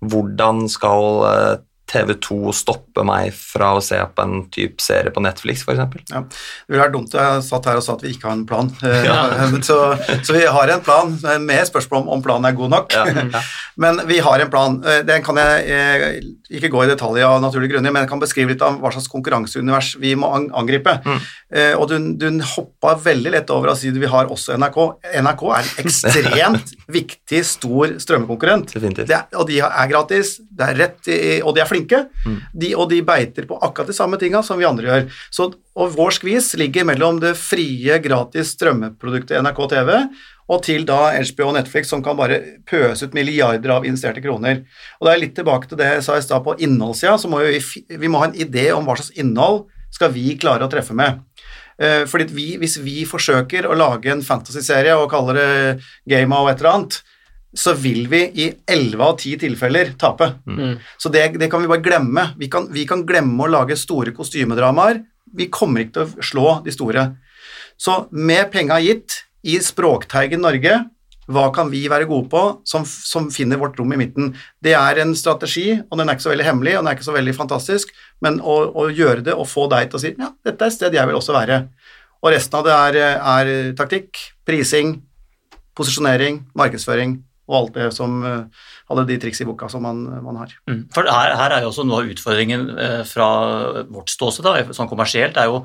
hvordan 0.00 0.68
skal 0.70 1.60
eh, 1.90 2.00
TV 2.00 2.14
2 2.22 2.52
stoppe 2.54 3.04
meg 3.06 3.32
fra 3.34 3.72
å 3.76 3.82
se 3.84 3.98
på 4.14 4.24
en 4.24 4.44
type 4.52 4.82
serie 4.82 5.10
på 5.14 5.22
Netflix, 5.24 5.64
f.eks.? 5.66 5.80
Ja. 6.10 6.22
Det 6.22 6.70
ville 6.74 6.84
vært 6.84 6.94
dumt 6.94 7.14
jeg 7.14 7.42
satt 7.46 7.66
her 7.66 7.80
og 7.80 7.84
sa 7.84 7.96
at 7.96 8.04
vi 8.04 8.14
ikke 8.14 8.28
har 8.30 8.36
en 8.38 8.46
plan. 8.48 8.70
Ja. 9.10 9.48
så, 9.64 9.76
så 10.22 10.34
vi 10.36 10.44
har 10.46 10.70
en 10.74 10.82
plan, 10.84 11.12
eh, 11.24 11.38
med 11.42 11.66
spørsmål 11.68 12.04
om 12.04 12.08
om 12.16 12.22
planen 12.24 12.48
er 12.50 12.56
god 12.58 12.70
nok. 12.76 12.94
Ja. 13.00 13.42
Men 13.80 14.00
vi 14.08 14.18
har 14.22 14.40
en 14.42 14.50
plan. 14.52 14.78
Eh, 14.84 15.00
Den 15.06 15.22
kan 15.24 15.38
jeg 15.40 15.66
eh, 15.72 16.20
ikke 16.58 16.70
gå 16.72 16.84
i 16.84 16.90
detalj 16.90 17.22
av 17.24 17.38
naturlige 17.42 17.74
grunner, 17.74 17.92
men 17.94 18.04
jeg 18.04 18.10
kan 18.10 18.20
beskrive 18.22 18.52
litt 18.54 18.62
av 18.64 18.78
hva 18.82 18.90
slags 18.92 19.08
konkurranseunivers 19.10 19.94
vi 20.02 20.14
må 20.18 20.30
angripe. 20.36 20.96
Mm. 21.04 21.20
Og 21.80 21.84
du, 21.90 21.94
du 22.18 22.26
hoppa 22.52 22.92
veldig 23.02 23.32
lett 23.34 23.50
over 23.50 23.72
å 23.72 23.76
si 23.78 23.90
at 23.90 23.98
vi 23.98 24.10
har 24.10 24.28
også 24.30 24.54
NRK. 24.60 24.78
NRK 25.22 25.42
er 25.48 25.60
en 25.64 25.84
ekstremt 25.84 26.74
viktig, 26.98 27.40
stor 27.46 27.96
strømmekonkurrent. 28.02 28.74
Det 28.76 29.06
er, 29.08 29.26
og 29.38 29.48
de 29.48 29.60
er 29.66 29.90
gratis, 29.90 30.36
det 30.40 30.68
er 30.68 30.78
rett 30.84 31.10
i, 31.10 31.20
og 31.42 31.54
de 31.56 31.64
er 31.64 31.70
flinke. 31.70 31.79
De, 32.52 32.74
og 32.74 32.90
de 32.90 33.00
beiter 33.06 33.48
på 33.48 33.58
akkurat 33.60 33.90
de 33.90 33.96
samme 33.96 34.18
tinga 34.20 34.42
som 34.46 34.60
vi 34.60 34.68
andre 34.68 34.88
gjør. 34.90 35.22
Så, 35.32 35.48
og 35.76 35.94
vår 35.96 36.18
skvis 36.18 36.52
ligger 36.60 36.88
mellom 36.88 37.22
det 37.22 37.36
frie, 37.40 38.00
gratis 38.04 38.54
strømmeproduktet 38.56 39.40
NRK 39.40 39.64
TV 39.74 39.94
og 40.50 40.64
til 40.66 40.82
da 40.88 41.12
HBO 41.14 41.50
og 41.50 41.56
Netflix 41.56 41.90
som 41.92 42.02
kan 42.02 42.18
bare 42.18 42.40
pøse 42.68 43.06
ut 43.06 43.14
milliarder 43.14 43.70
av 43.76 43.86
investerte 43.86 44.22
kroner. 44.24 44.64
Og 44.98 45.06
da 45.06 45.12
er 45.12 45.18
jeg 45.18 45.24
litt 45.28 45.36
tilbake 45.38 45.70
til 45.70 45.78
det 45.78 45.90
jeg 45.92 46.06
sa 46.06 46.16
i 46.18 46.24
stad 46.24 46.42
på 46.46 46.56
innholdssida, 46.58 47.16
så 47.22 47.30
må 47.30 47.42
vi, 47.44 47.60
vi 47.94 48.10
må 48.10 48.22
ha 48.22 48.30
en 48.30 48.38
idé 48.38 48.70
om 48.74 48.86
hva 48.88 48.98
slags 48.98 49.14
innhold 49.20 49.68
skal 49.94 50.10
vi 50.14 50.34
klare 50.40 50.66
å 50.66 50.72
treffe 50.72 50.96
med. 50.96 51.22
Eh, 51.80 52.02
fordi 52.10 52.26
vi, 52.34 52.48
hvis 52.60 52.76
vi 52.82 53.04
forsøker 53.08 53.68
å 53.68 53.78
lage 53.78 54.10
en 54.12 54.24
fantasy-serie 54.26 54.96
og 54.98 55.10
kaller 55.12 55.38
det 55.38 55.50
Game 56.10 56.36
og 56.36 56.50
et 56.50 56.60
eller 56.60 56.74
annet, 56.74 57.00
så 57.56 57.74
vil 57.74 58.06
vi 58.10 58.20
i 58.44 58.46
11 58.66 59.02
av 59.04 59.16
10 59.18 59.40
tilfeller 59.42 59.94
tape. 59.98 60.32
Mm. 60.46 60.76
Så 60.98 61.10
det, 61.10 61.24
det 61.40 61.50
kan 61.50 61.62
vi 61.62 61.70
bare 61.70 61.82
glemme. 61.82 62.28
Vi 62.38 62.50
kan, 62.50 62.68
vi 62.72 62.86
kan 62.86 63.02
glemme 63.06 63.46
å 63.46 63.50
lage 63.50 63.78
store 63.78 64.14
kostymedramaer. 64.14 65.02
Vi 65.34 65.48
kommer 65.50 65.82
ikke 65.82 65.96
til 65.96 66.06
å 66.06 66.28
slå 66.30 66.54
de 66.64 66.74
store. 66.74 67.04
Så 67.80 68.04
med 68.10 68.50
penga 68.54 68.78
gitt, 68.82 69.24
i 69.40 69.54
Språkteigen 69.64 70.42
Norge, 70.44 70.74
hva 71.30 71.46
kan 71.54 71.70
vi 71.72 71.86
være 71.88 72.04
gode 72.10 72.28
på 72.28 72.42
som, 72.68 72.82
som 72.84 73.30
finner 73.32 73.56
vårt 73.56 73.78
rom 73.80 73.94
i 73.94 73.96
midten? 73.96 74.34
Det 74.60 74.74
er 74.76 75.00
en 75.00 75.14
strategi, 75.16 75.78
og 75.80 75.96
den 75.96 76.10
er 76.10 76.18
ikke 76.18 76.26
så 76.26 76.32
veldig 76.34 76.44
hemmelig, 76.44 76.74
og 76.76 76.82
den 76.82 76.90
er 76.90 76.98
ikke 76.98 77.06
så 77.06 77.14
veldig 77.14 77.34
fantastisk, 77.38 77.94
men 78.20 78.36
å, 78.44 78.58
å 78.68 78.90
gjøre 78.92 79.24
det 79.30 79.32
og 79.32 79.48
få 79.48 79.64
deg 79.72 79.88
til 79.88 79.96
å 79.96 80.02
si 80.02 80.12
ja, 80.12 80.28
dette 80.44 80.66
er 80.66 80.68
et 80.68 80.76
sted 80.76 80.98
jeg 80.98 81.08
vil 81.08 81.16
også 81.16 81.38
være. 81.38 81.62
Og 82.20 82.34
resten 82.34 82.60
av 82.60 82.68
det 82.68 82.76
er, 82.76 83.00
er 83.16 83.72
taktikk, 83.80 84.20
prising, 84.44 84.98
posisjonering, 85.78 86.42
markedsføring 86.58 87.16
og 87.50 87.56
alt 87.58 87.78
det 87.78 87.88
som 87.96 88.20
eh, 88.26 88.66
alle 88.90 89.06
de 89.08 89.16
triks 89.22 89.42
i 89.42 89.46
boka 89.48 89.68
som 89.70 89.82
man, 89.86 90.02
man 90.24 90.38
har. 90.42 90.52
Mm. 90.70 90.84
For 90.94 91.06
her, 91.06 91.34
her 91.38 91.54
er 91.56 91.64
jo 91.64 91.72
også 91.72 91.86
noe 91.86 92.02
av 92.02 92.12
utfordringen 92.12 92.68
eh, 92.78 93.00
fra 93.08 93.30
vårt 93.90 94.12
ståsted, 94.12 94.70
sånn 94.76 94.90
kommersielt, 94.90 95.38
er 95.38 95.50
jo 95.50 95.64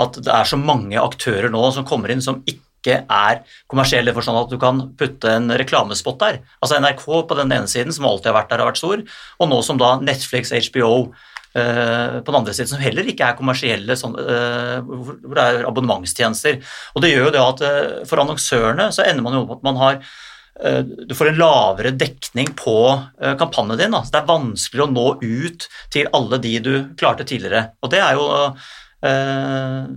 at 0.00 0.18
det 0.18 0.32
er 0.34 0.48
så 0.48 0.58
mange 0.60 0.98
aktører 1.00 1.52
nå 1.52 1.62
som 1.74 1.86
kommer 1.88 2.12
inn 2.12 2.24
som 2.24 2.42
ikke 2.48 3.02
er 3.04 3.42
kommersielle, 3.70 4.14
for 4.16 4.24
sånn 4.24 4.38
at 4.40 4.52
du 4.52 4.56
kan 4.60 4.86
putte 4.98 5.34
en 5.36 5.52
reklamespott 5.60 6.20
der. 6.22 6.38
Altså 6.64 6.78
NRK 6.80 7.04
på 7.28 7.36
den 7.38 7.52
ene 7.52 7.68
siden, 7.70 7.92
som 7.94 8.08
alltid 8.08 8.32
har 8.32 8.40
vært 8.40 8.54
der 8.54 8.64
og 8.64 8.70
vært 8.70 8.80
stor, 8.80 9.02
og 9.38 9.50
nå 9.50 9.60
som 9.66 9.80
da 9.80 9.96
Netflix, 10.00 10.54
HBO 10.70 11.10
eh, 11.54 12.16
på 12.22 12.30
den 12.30 12.40
andre 12.40 12.54
siden, 12.56 12.72
som 12.72 12.82
heller 12.82 13.10
ikke 13.10 13.28
er 13.28 13.38
kommersielle, 13.38 13.98
sånn, 13.98 14.16
eh, 14.22 14.78
hvor 14.86 15.36
det 15.36 15.44
er 15.44 15.68
abonnementstjenester. 15.68 16.60
Og 16.94 17.04
det 17.04 17.12
gjør 17.12 17.28
jo 17.28 17.36
det 17.36 17.44
at 17.44 17.64
eh, 17.68 17.94
for 18.08 18.22
annonsørene 18.22 18.90
så 18.94 19.06
ender 19.06 19.26
man 19.26 19.36
jo 19.36 19.44
opp 19.44 19.52
med 19.52 19.58
at 19.60 19.68
man 19.70 19.82
har 19.84 20.02
du 21.08 21.14
får 21.16 21.30
en 21.30 21.40
lavere 21.40 21.90
dekning 21.96 22.52
på 22.58 22.76
eh, 23.22 23.36
kampanjen 23.40 23.78
din. 23.80 23.96
Da. 23.96 24.02
Så 24.04 24.14
det 24.14 24.20
er 24.22 24.28
vanskeligere 24.28 24.88
å 24.88 24.92
nå 24.92 25.06
ut 25.22 25.66
til 25.94 26.10
alle 26.16 26.40
de 26.42 26.54
du 26.64 26.74
klarte 27.00 27.26
tidligere. 27.28 27.70
Og 27.80 27.92
det 27.94 28.02
er 28.04 28.18
jo 28.18 28.26
eh, 29.06 29.88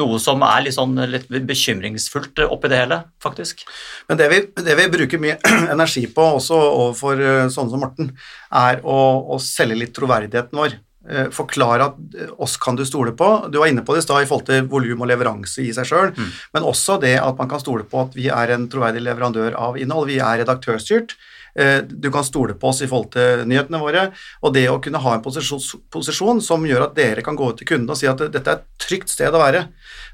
noe 0.00 0.20
som 0.22 0.42
er 0.46 0.64
litt, 0.64 0.76
sånn, 0.76 0.96
litt 1.10 1.28
bekymringsfullt 1.28 2.44
oppi 2.46 2.70
det 2.72 2.82
hele, 2.82 3.00
faktisk. 3.22 3.64
Men 4.08 4.20
det 4.20 4.28
vi, 4.32 4.42
det 4.64 4.76
vi 4.78 4.90
bruker 4.92 5.22
mye 5.22 5.38
energi 5.74 6.06
på, 6.14 6.28
også 6.38 6.60
overfor 6.60 7.24
eh, 7.24 7.48
sånne 7.52 7.74
som 7.74 7.84
Morten, 7.84 8.14
er 8.62 8.80
å, 8.84 9.00
å 9.34 9.40
selge 9.42 9.82
litt 9.82 9.96
troverdigheten 9.96 10.60
vår. 10.60 10.78
Eh, 11.08 11.30
Forklare 11.32 11.86
at 11.88 11.96
eh, 12.18 12.28
oss 12.44 12.58
kan 12.60 12.76
du 12.76 12.84
stole 12.84 13.14
på. 13.16 13.48
Du 13.50 13.56
var 13.58 13.70
inne 13.70 13.80
på 13.80 13.94
det 13.96 14.02
i 14.02 14.04
stad 14.04 14.22
i 14.22 14.26
forhold 14.28 14.44
til 14.50 14.66
volum 14.68 15.00
og 15.00 15.08
leveranse 15.08 15.62
i 15.64 15.72
seg 15.72 15.86
sjøl, 15.88 16.10
men 16.52 16.62
også 16.68 16.98
det 17.00 17.14
at 17.18 17.38
man 17.40 17.48
kan 17.48 17.62
stole 17.62 17.86
på 17.88 18.02
at 18.04 18.12
vi 18.18 18.28
er 18.28 18.52
en 18.52 18.68
troverdig 18.68 19.00
leverandør 19.06 19.56
av 19.56 19.78
innhold. 19.80 20.10
Vi 20.12 20.18
er 20.20 20.42
redaktørstyrt. 20.42 21.16
Eh, 21.56 21.80
Du 21.88 22.10
kan 22.12 22.22
stole 22.22 22.52
på 22.54 22.68
oss 22.68 22.82
i 22.82 22.86
forhold 22.86 23.10
til 23.16 23.46
nyhetene 23.48 23.80
våre, 23.80 24.12
og 24.44 24.52
det 24.54 24.68
å 24.68 24.76
kunne 24.78 25.00
ha 25.00 25.14
en 25.16 25.24
posisjon, 25.24 25.80
posisjon 25.90 26.44
som 26.44 26.68
gjør 26.68 26.84
at 26.90 26.94
dere 26.94 27.22
kan 27.24 27.34
gå 27.34 27.48
ut 27.48 27.56
til 27.56 27.66
kundene 27.72 27.96
og 27.96 27.98
si 27.98 28.06
at 28.06 28.20
dette 28.20 28.46
er 28.46 28.60
et 28.60 28.68
trygt 28.78 29.08
sted 29.08 29.32
å 29.32 29.40
være. 29.40 29.68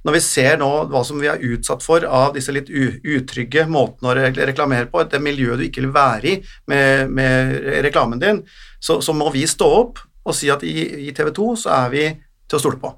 Når 0.06 0.12
vi 0.12 0.20
ser 0.20 0.56
nå 0.62 0.70
hva 0.86 1.02
som 1.04 1.18
vi 1.18 1.26
er 1.26 1.42
utsatt 1.42 1.82
for 1.82 2.06
av 2.06 2.32
disse 2.38 2.54
litt 2.54 2.70
utrygge 2.70 3.66
måtene 3.66 4.14
å 4.14 4.32
reklamere 4.38 4.86
på, 4.86 5.02
det 5.02 5.20
miljøet 5.20 5.58
du 5.58 5.66
ikke 5.66 5.82
vil 5.82 5.92
være 5.98 6.26
i 6.30 6.40
med, 6.70 7.10
med 7.10 7.56
reklamen 7.84 8.22
din, 8.22 8.44
så, 8.78 9.02
så 9.02 9.12
må 9.12 9.32
vi 9.34 9.42
stå 9.50 9.66
opp 9.82 9.98
og 10.26 10.34
si 10.36 10.50
at 10.52 10.64
i, 10.66 10.74
i 11.06 11.12
TV 11.14 11.30
2 11.34 11.48
så 11.62 11.74
er 11.78 11.90
vi 11.92 12.04
til 12.46 12.58
å 12.58 12.62
stole 12.62 12.80
på. 12.82 12.92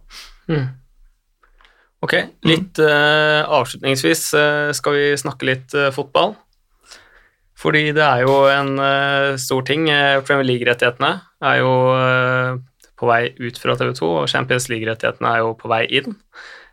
Ok, 2.05 2.15
litt 2.47 2.79
eh, 2.79 3.41
avslutningsvis 3.43 4.29
uh, 4.39 4.69
skal 4.77 4.95
vi 4.95 5.07
snakke 5.19 5.49
litt 5.49 5.75
uh, 5.75 5.89
fotball. 5.95 6.37
Fordi 7.59 7.89
det 7.91 8.05
er 8.05 8.23
jo 8.23 8.35
en 8.47 8.77
stor 9.43 9.65
ting. 9.67 9.89
Premier 10.23 10.47
League-rettighetene 10.47 11.09
er 11.43 11.57
jo 11.59 11.73
på 12.95 13.09
vei 13.11 13.33
ut 13.35 13.59
fra 13.59 13.75
TV 13.75 13.91
2, 13.99 14.11
og 14.21 14.29
Champions 14.31 14.69
League-rettighetene 14.71 15.33
er 15.33 15.43
jo 15.43 15.57
på 15.59 15.67
vei 15.73 15.81
inn. 15.99 16.15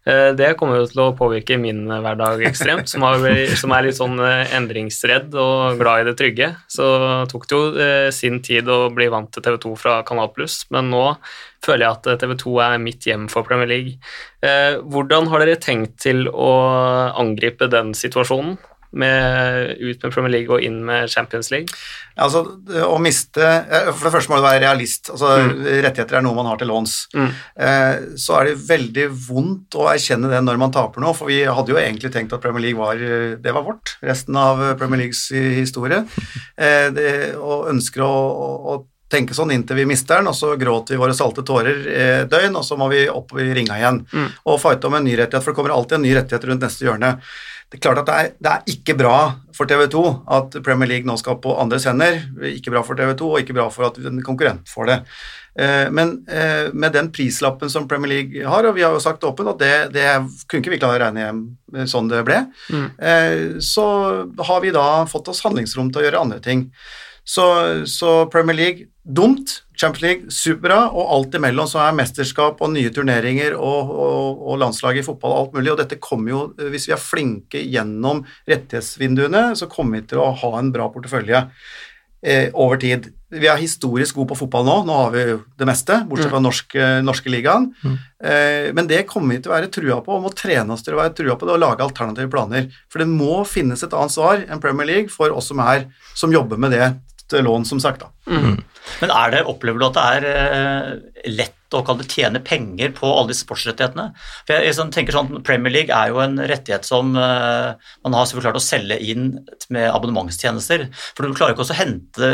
Eh, 0.06 0.32
Det 0.38 0.52
kommer 0.60 0.78
jo 0.80 0.90
til 0.90 1.02
å 1.02 1.16
påvirke 1.18 1.58
min 1.58 1.86
hverdag 1.90 2.44
ekstremt, 2.46 2.90
som, 2.92 3.04
er 3.08 3.88
litt 3.88 3.98
sånn 3.98 4.20
eh, 4.22 4.54
endringsredd 4.58 5.34
og 5.34 5.80
glad 5.82 6.04
i 6.04 6.08
det 6.12 6.16
trygge. 6.20 6.52
Så 6.70 6.86
tok 7.32 7.48
det 7.50 7.58
jo 7.58 7.64
eh, 7.82 8.10
sin 8.14 8.42
tid 8.46 8.70
å 8.70 8.92
bli 8.94 9.10
vant 9.10 9.32
til 9.34 9.46
TV 9.46 9.58
2 9.66 9.74
fra 9.82 9.98
Kanal 10.06 10.30
Pluss, 10.36 10.64
men 10.70 10.92
nå 10.94 11.08
føler 11.66 11.88
jeg 11.88 11.98
at 11.98 12.22
TV 12.22 12.36
2 12.44 12.56
er 12.68 12.78
mitt 12.84 13.08
hjem 13.10 13.26
for 13.32 13.48
Premier 13.48 13.70
League. 13.72 13.98
Eh, 14.46 14.78
Hvordan 14.86 15.32
har 15.32 15.42
dere 15.42 15.58
tenkt 15.58 15.98
til 16.06 16.28
å 16.30 16.54
angripe 17.18 17.70
den 17.72 17.96
situasjonen? 17.98 18.60
Med, 18.96 19.76
ut 19.76 20.04
med 20.04 20.14
Premier 20.14 20.32
League 20.38 20.56
og 20.56 20.64
inn 20.64 20.78
med 20.88 21.10
Champions 21.12 21.50
League? 21.52 21.76
Altså, 22.16 22.46
å 22.88 22.96
miste 23.04 23.44
eh, 23.44 23.90
For 23.92 24.08
det 24.08 24.14
første 24.14 24.32
må 24.32 24.40
du 24.40 24.46
være 24.46 24.62
realist. 24.64 25.12
Altså, 25.12 25.34
Rettigheter 25.84 26.20
er 26.20 26.24
noe 26.24 26.38
man 26.38 26.48
har 26.48 26.62
til 26.62 26.72
låns. 26.72 26.96
Mm. 27.16 27.28
Eh, 27.68 28.06
så 28.22 28.40
er 28.40 28.50
det 28.50 28.64
veldig 28.70 29.10
vondt 29.28 29.78
å 29.80 29.90
erkjenne 29.92 30.32
det 30.32 30.42
når 30.46 30.62
man 30.62 30.74
taper 30.76 31.04
noe, 31.04 31.16
for 31.18 31.32
vi 31.32 31.42
hadde 31.44 31.76
jo 31.76 31.82
egentlig 31.82 32.14
tenkt 32.16 32.36
at 32.36 32.44
Premier 32.44 32.70
League 32.70 32.80
var, 32.80 32.96
eh, 32.96 33.36
det 33.42 33.56
var 33.56 33.68
vårt. 33.68 33.98
Resten 34.06 34.40
av 34.40 34.64
Premier 34.80 35.06
Leagues 35.06 35.28
historie. 35.36 36.06
Eh, 36.56 36.88
det, 36.96 37.10
og 37.36 37.70
ønsker 37.74 38.06
å, 38.06 38.14
å 38.76 38.82
tenke 39.16 39.34
sånn 39.38 39.56
inntil 39.56 39.80
vi 39.80 39.88
mister 39.90 40.20
den, 40.22 40.28
og 40.32 40.36
så 40.38 40.54
gråter 40.60 40.96
vi 40.98 41.02
våre 41.02 41.16
salte 41.18 41.44
tårer 41.48 41.82
eh, 41.96 42.22
døgn, 42.30 42.60
og 42.60 42.68
så 42.68 42.78
må 42.80 42.92
vi 42.94 43.06
opp 43.10 43.34
i 43.40 43.50
ringa 43.56 43.80
igjen 43.82 44.04
Mm. 44.14 44.30
og 44.46 44.60
fighte 44.62 44.88
om 44.92 45.00
en 45.00 45.04
ny 45.08 45.16
rettighet, 45.18 45.44
for 45.44 45.52
det 45.54 45.60
kommer 45.64 45.74
alltid 45.76 45.98
en 46.02 46.08
ny 46.10 46.16
rettighet 46.20 46.50
rundt 46.52 46.62
neste 46.68 46.86
hjørne. 46.86 47.16
Det 47.72 47.80
er 47.80 47.82
klart 47.82 47.98
at 48.04 48.06
det 48.06 48.16
er, 48.16 48.28
det 48.46 48.52
er 48.52 48.68
ikke 48.76 48.94
bra 49.00 49.14
for 49.58 49.66
TV 49.66 49.88
2 49.90 50.02
at 50.36 50.58
Premier 50.64 50.88
League 50.92 51.08
nå 51.10 51.16
skal 51.18 51.40
på 51.42 51.56
andres 51.60 51.88
hender. 51.90 52.20
Ikke 52.46 52.70
bra 52.72 52.84
for 52.86 52.96
TV 53.00 53.16
2, 53.18 53.30
og 53.34 53.40
ikke 53.42 53.56
bra 53.58 53.66
for 53.74 53.88
at 53.88 53.98
en 54.06 54.22
konkurrent 54.24 54.70
får 54.70 54.86
det. 54.92 54.98
Eh, 55.58 55.90
Men 55.90 56.12
eh, 56.30 56.70
med 56.78 56.94
den 56.94 57.10
prislappen 57.16 57.70
som 57.74 57.88
Premier 57.90 58.12
League 58.14 58.46
har, 58.46 58.68
og 58.70 58.76
vi 58.78 58.84
har 58.86 58.94
jo 58.94 59.02
sagt 59.02 59.26
åpent 59.26 59.50
at 59.56 59.60
det, 59.64 59.74
det 59.98 60.06
kunne 60.48 60.62
ikke 60.62 60.76
vi 60.76 60.80
klare 60.84 61.00
å 61.00 61.04
regne 61.08 61.26
hjem 61.26 61.42
eh, 61.74 61.88
sånn 61.90 62.08
det 62.14 62.22
ble, 62.28 62.44
Mm. 62.70 62.88
eh, 63.02 63.60
så 63.60 63.88
har 64.46 64.62
vi 64.62 64.72
da 64.76 64.86
fått 65.10 65.34
oss 65.34 65.42
handlingsrom 65.48 65.90
til 65.92 66.04
å 66.04 66.06
gjøre 66.06 66.22
andre 66.22 66.40
ting. 66.46 66.68
Så, 67.26 67.50
så 67.90 68.30
Premier 68.30 68.56
League 68.62 68.86
dumt, 69.06 69.62
Champions 69.78 70.02
League 70.02 70.34
superbra, 70.34 70.88
og 70.90 71.10
alt 71.14 71.36
imellom 71.38 71.68
så 71.70 71.84
er 71.84 71.98
mesterskap 71.98 72.62
og 72.64 72.72
nye 72.74 72.92
turneringer 72.94 73.54
og, 73.54 73.92
og, 73.94 74.46
og 74.50 74.62
landslag 74.64 74.98
i 74.98 75.06
fotball 75.06 75.34
og 75.34 75.42
alt 75.44 75.58
mulig, 75.58 75.74
og 75.74 75.82
dette 75.84 76.00
kommer 76.02 76.32
jo, 76.32 76.46
hvis 76.74 76.88
vi 76.90 76.96
er 76.96 77.02
flinke 77.02 77.62
gjennom 77.62 78.24
rettighetsvinduene, 78.50 79.52
så 79.60 79.70
kommer 79.72 80.00
vi 80.00 80.10
til 80.10 80.24
å 80.24 80.32
ha 80.42 80.56
en 80.58 80.72
bra 80.74 80.90
portefølje 80.94 81.44
eh, 82.26 82.50
over 82.54 82.82
tid. 82.82 83.12
Vi 83.36 83.50
er 83.52 83.62
historisk 83.62 84.18
gode 84.18 84.32
på 84.32 84.40
fotball 84.42 84.66
nå, 84.66 84.80
nå 84.88 84.98
har 85.04 85.14
vi 85.14 85.28
det 85.60 85.70
meste, 85.70 86.00
bortsett 86.10 86.34
fra 86.34 86.42
norsk, 86.42 86.76
eh, 86.80 86.98
norske 87.06 87.30
ligaen, 87.30 87.70
eh, 87.86 88.72
men 88.74 88.90
det 88.90 89.04
kommer 89.12 89.36
vi 89.36 89.44
til 89.44 89.54
å 89.54 89.58
være 89.58 89.72
trua 89.76 90.00
på, 90.02 90.18
og 90.18 90.26
må 90.26 90.34
trene 90.34 90.74
oss 90.74 90.86
til 90.88 90.98
å 90.98 91.04
være 91.04 91.14
trua 91.20 91.38
på 91.38 91.46
det 91.46 91.58
og 91.60 91.62
lage 91.62 91.86
alternative 91.86 92.32
planer, 92.34 92.72
for 92.90 93.06
det 93.06 93.12
må 93.12 93.44
finnes 93.46 93.86
et 93.86 93.94
annet 93.94 94.18
svar 94.18 94.48
enn 94.48 94.64
Premier 94.64 94.90
League 94.96 95.14
for 95.14 95.36
oss 95.36 95.54
som, 95.54 95.62
er, 95.62 95.92
som 96.18 96.34
jobber 96.34 96.58
med 96.58 96.74
det 96.74 96.96
til 97.30 97.46
lån, 97.46 97.70
som 97.70 97.82
sagt 97.84 98.02
da. 98.02 98.15
Men 98.26 99.12
er 99.12 99.34
det, 99.34 99.46
opplever 99.50 99.82
du 99.82 99.88
at 99.88 99.98
det 99.98 100.06
er 100.18 100.26
eh, 100.32 100.90
lett 101.34 101.54
å 101.76 101.82
tjene 102.08 102.40
penger 102.46 102.94
på 102.96 103.10
alle 103.10 103.34
de 103.34 103.38
sportsrettighetene? 103.38 104.06
For 104.46 104.56
jeg, 104.56 104.68
jeg 104.70 104.78
sånn, 104.78 104.92
tenker 104.94 105.18
sånn, 105.18 105.42
Premier 105.46 105.74
League 105.74 105.96
er 105.96 106.14
jo 106.14 106.22
en 106.24 106.38
rettighet 106.40 106.88
som 106.88 107.12
uh, 107.18 107.74
man 108.06 108.16
har 108.16 108.30
klart 108.30 108.60
å 108.60 108.64
selge 108.64 109.00
inn 109.02 109.32
med 109.74 109.90
abonnementstjenester. 109.90 110.88
For 111.18 111.26
du 111.26 111.36
klarer 111.36 111.56
ikke 111.56 111.66
også 111.66 111.76
å 111.76 111.82
hente 111.82 112.32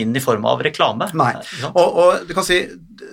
inn 0.00 0.16
i 0.16 0.22
form 0.22 0.46
av 0.48 0.62
reklame. 0.64 1.10
Nei. 1.18 1.34
Og, 1.74 1.82
og 1.82 2.24
du 2.28 2.32
kan 2.38 2.46
si, 2.46 2.62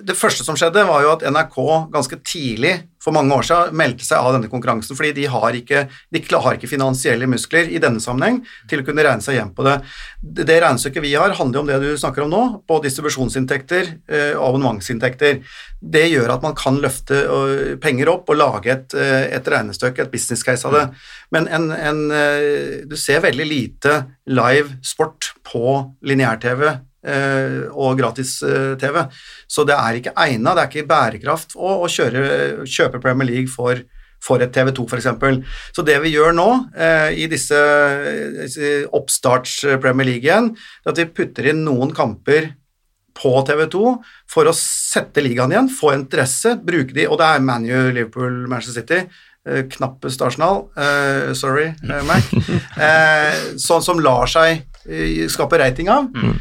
det 0.06 0.16
første 0.18 0.44
som 0.46 0.56
skjedde, 0.58 0.84
var 0.88 1.02
jo 1.04 1.12
at 1.12 1.24
NRK 1.26 1.58
ganske 1.92 2.18
tidlig, 2.26 2.74
for 3.00 3.16
mange 3.16 3.32
år 3.32 3.46
siden, 3.46 3.76
meldte 3.80 4.04
seg 4.04 4.20
av 4.20 4.34
denne 4.36 4.50
konkurransen, 4.52 4.96
fordi 4.96 5.12
de 5.16 5.26
har 5.32 5.56
ikke, 5.56 5.86
de 6.12 6.22
har 6.30 6.56
ikke 6.56 6.70
finansielle 6.70 7.28
muskler 7.30 7.70
i 7.72 7.80
denne 7.82 8.02
sammenheng 8.02 8.42
til 8.70 8.82
å 8.82 8.86
kunne 8.86 9.04
regne 9.06 9.24
seg 9.24 9.38
hjem 9.38 9.54
på 9.56 9.64
det. 9.66 9.76
Det, 10.20 10.46
det 10.48 10.58
regnestykket 10.60 11.04
vi 11.04 11.14
har, 11.16 11.34
handler 11.38 11.59
om 11.60 11.68
det 11.68 11.78
du 11.82 11.88
snakker 12.00 12.24
om 12.24 12.32
nå, 12.32 12.42
på 12.68 12.80
distribusjonsinntekter 12.84 13.92
eh, 14.10 14.32
og 14.34 14.50
abonnementsinntekter. 14.50 15.40
Det 15.80 16.04
gjør 16.10 16.34
at 16.34 16.44
man 16.44 16.56
kan 16.58 16.80
løfte 16.82 17.22
øh, 17.24 17.74
penger 17.82 18.12
opp 18.12 18.30
og 18.32 18.40
lage 18.40 18.72
et, 18.74 18.96
eh, 18.98 19.30
et 19.36 19.50
regnestykke, 19.54 20.06
et 20.06 20.12
business 20.12 20.44
case 20.46 20.68
av 20.68 20.76
det. 20.76 20.84
Men 21.34 21.48
en, 21.48 21.70
en, 21.76 22.04
eh, 22.14 22.80
du 22.88 22.96
ser 23.00 23.22
veldig 23.24 23.48
lite 23.48 23.96
live 24.30 24.80
sport 24.86 25.32
på 25.46 25.78
lineær-TV 26.06 26.66
eh, 26.70 27.62
og 27.70 27.98
gratis-TV. 28.00 29.00
Så 29.50 29.64
det 29.68 29.76
er 29.76 30.00
ikke 30.00 30.16
egna, 30.26 30.54
det 30.56 30.64
er 30.64 30.72
ikke 30.72 30.90
bærekraft 30.90 31.56
å, 31.56 31.80
å 31.84 31.90
kjøre, 31.90 32.66
kjøpe 32.68 33.02
Premier 33.02 33.30
League 33.30 33.52
for, 33.52 33.80
for 34.22 34.42
et 34.44 34.52
TV 34.52 34.72
2 34.76 34.86
f.eks. 34.86 35.10
Så 35.76 35.84
det 35.86 35.96
vi 36.04 36.14
gjør 36.14 36.34
nå 36.36 36.48
eh, 36.76 37.10
i 37.24 37.28
disse, 37.30 37.58
disse 38.36 38.72
oppstarts-Premier 38.96 40.10
League 40.12 40.28
igjen, 40.28 40.52
er 40.84 40.92
at 40.92 41.00
vi 41.00 41.08
putter 41.20 41.50
inn 41.52 41.64
noen 41.66 41.94
kamper 41.96 42.52
på 43.20 43.32
TV 43.48 43.66
2 43.72 43.94
for 44.30 44.48
å 44.48 44.54
sette 44.56 45.22
ligaen 45.24 45.52
igjen, 45.54 45.72
få 45.72 45.94
interesse, 45.96 46.54
bruke 46.64 46.94
de, 46.96 47.08
og 47.10 47.18
det 47.20 47.26
er 47.26 47.44
ManU, 47.44 47.74
Liverpool, 47.96 48.44
Manchester 48.50 48.80
City, 48.80 49.00
eh, 49.48 49.64
knappest 49.74 50.22
Arsenal, 50.24 50.68
eh, 50.78 51.32
sorry, 51.36 51.70
eh, 51.84 52.02
Mac, 52.08 52.30
eh, 52.86 53.42
sånn 53.60 53.84
som 53.84 54.00
lar 54.04 54.30
seg 54.30 54.62
eh, 54.86 55.26
skape 55.32 55.60
rating 55.60 55.90
av. 55.92 56.08
Eh, 56.14 56.38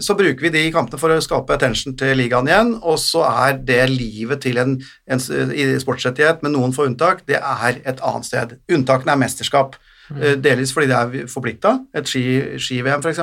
så 0.00 0.14
bruker 0.16 0.40
vi 0.46 0.50
de 0.54 0.62
kampene 0.72 0.98
for 1.00 1.12
å 1.12 1.20
skape 1.20 1.52
attention 1.56 1.92
til 1.98 2.16
ligaen 2.16 2.48
igjen, 2.48 2.70
og 2.82 2.96
så 3.02 3.24
er 3.28 3.58
det 3.68 3.82
livet 3.92 4.40
til 4.46 4.56
en, 4.62 4.76
en 5.12 5.20
sportsrettighet, 5.20 6.42
med 6.42 6.54
noen 6.54 6.72
få 6.72 6.86
unntak, 6.88 7.24
det 7.28 7.36
er 7.42 7.80
et 7.84 8.00
annet 8.00 8.24
sted. 8.28 8.56
Unntakene 8.72 9.12
er 9.12 9.20
mesterskap. 9.26 9.76
eh, 10.20 10.36
Delvis 10.38 10.72
fordi 10.72 10.86
det 10.86 10.96
er 10.96 11.26
forplikta, 11.28 11.74
et 11.94 12.06
ski- 12.06 12.56
ski-VM 12.62 13.02
f.eks., 13.02 13.18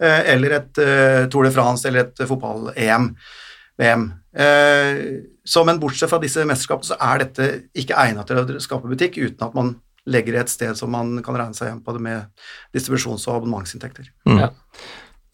eller 0.00 0.50
et 0.58 0.78
eh, 0.84 1.26
Tour 1.30 1.44
de 1.48 1.50
France 1.54 1.86
eller 1.88 2.00
et 2.08 2.24
fotball-EM. 2.28 3.12
VM. 3.78 4.08
Eh, 4.34 5.02
Så, 5.48 5.62
men 5.64 5.78
bortsett 5.80 6.10
fra 6.10 6.18
disse 6.20 6.42
mesterskapene, 6.44 6.84
så 6.90 6.96
er 7.00 7.18
dette 7.24 7.44
ikke 7.74 7.96
egnet 7.96 8.26
til 8.28 8.36
å 8.42 8.60
skape 8.60 8.88
butikk 8.90 9.16
uten 9.16 9.46
at 9.46 9.54
man 9.56 9.70
legger 10.08 10.32
det 10.36 10.40
et 10.42 10.50
sted 10.52 10.76
som 10.76 10.90
man 10.92 11.22
kan 11.24 11.36
regne 11.36 11.56
seg 11.56 11.68
hjem 11.70 11.80
på 11.84 11.94
det 11.96 12.02
med 12.04 12.26
distribusjons- 12.76 13.24
og 13.28 13.38
abonnementsinntekter. 13.38 14.10
Mm. 14.28 14.38
Ja. 14.42 14.50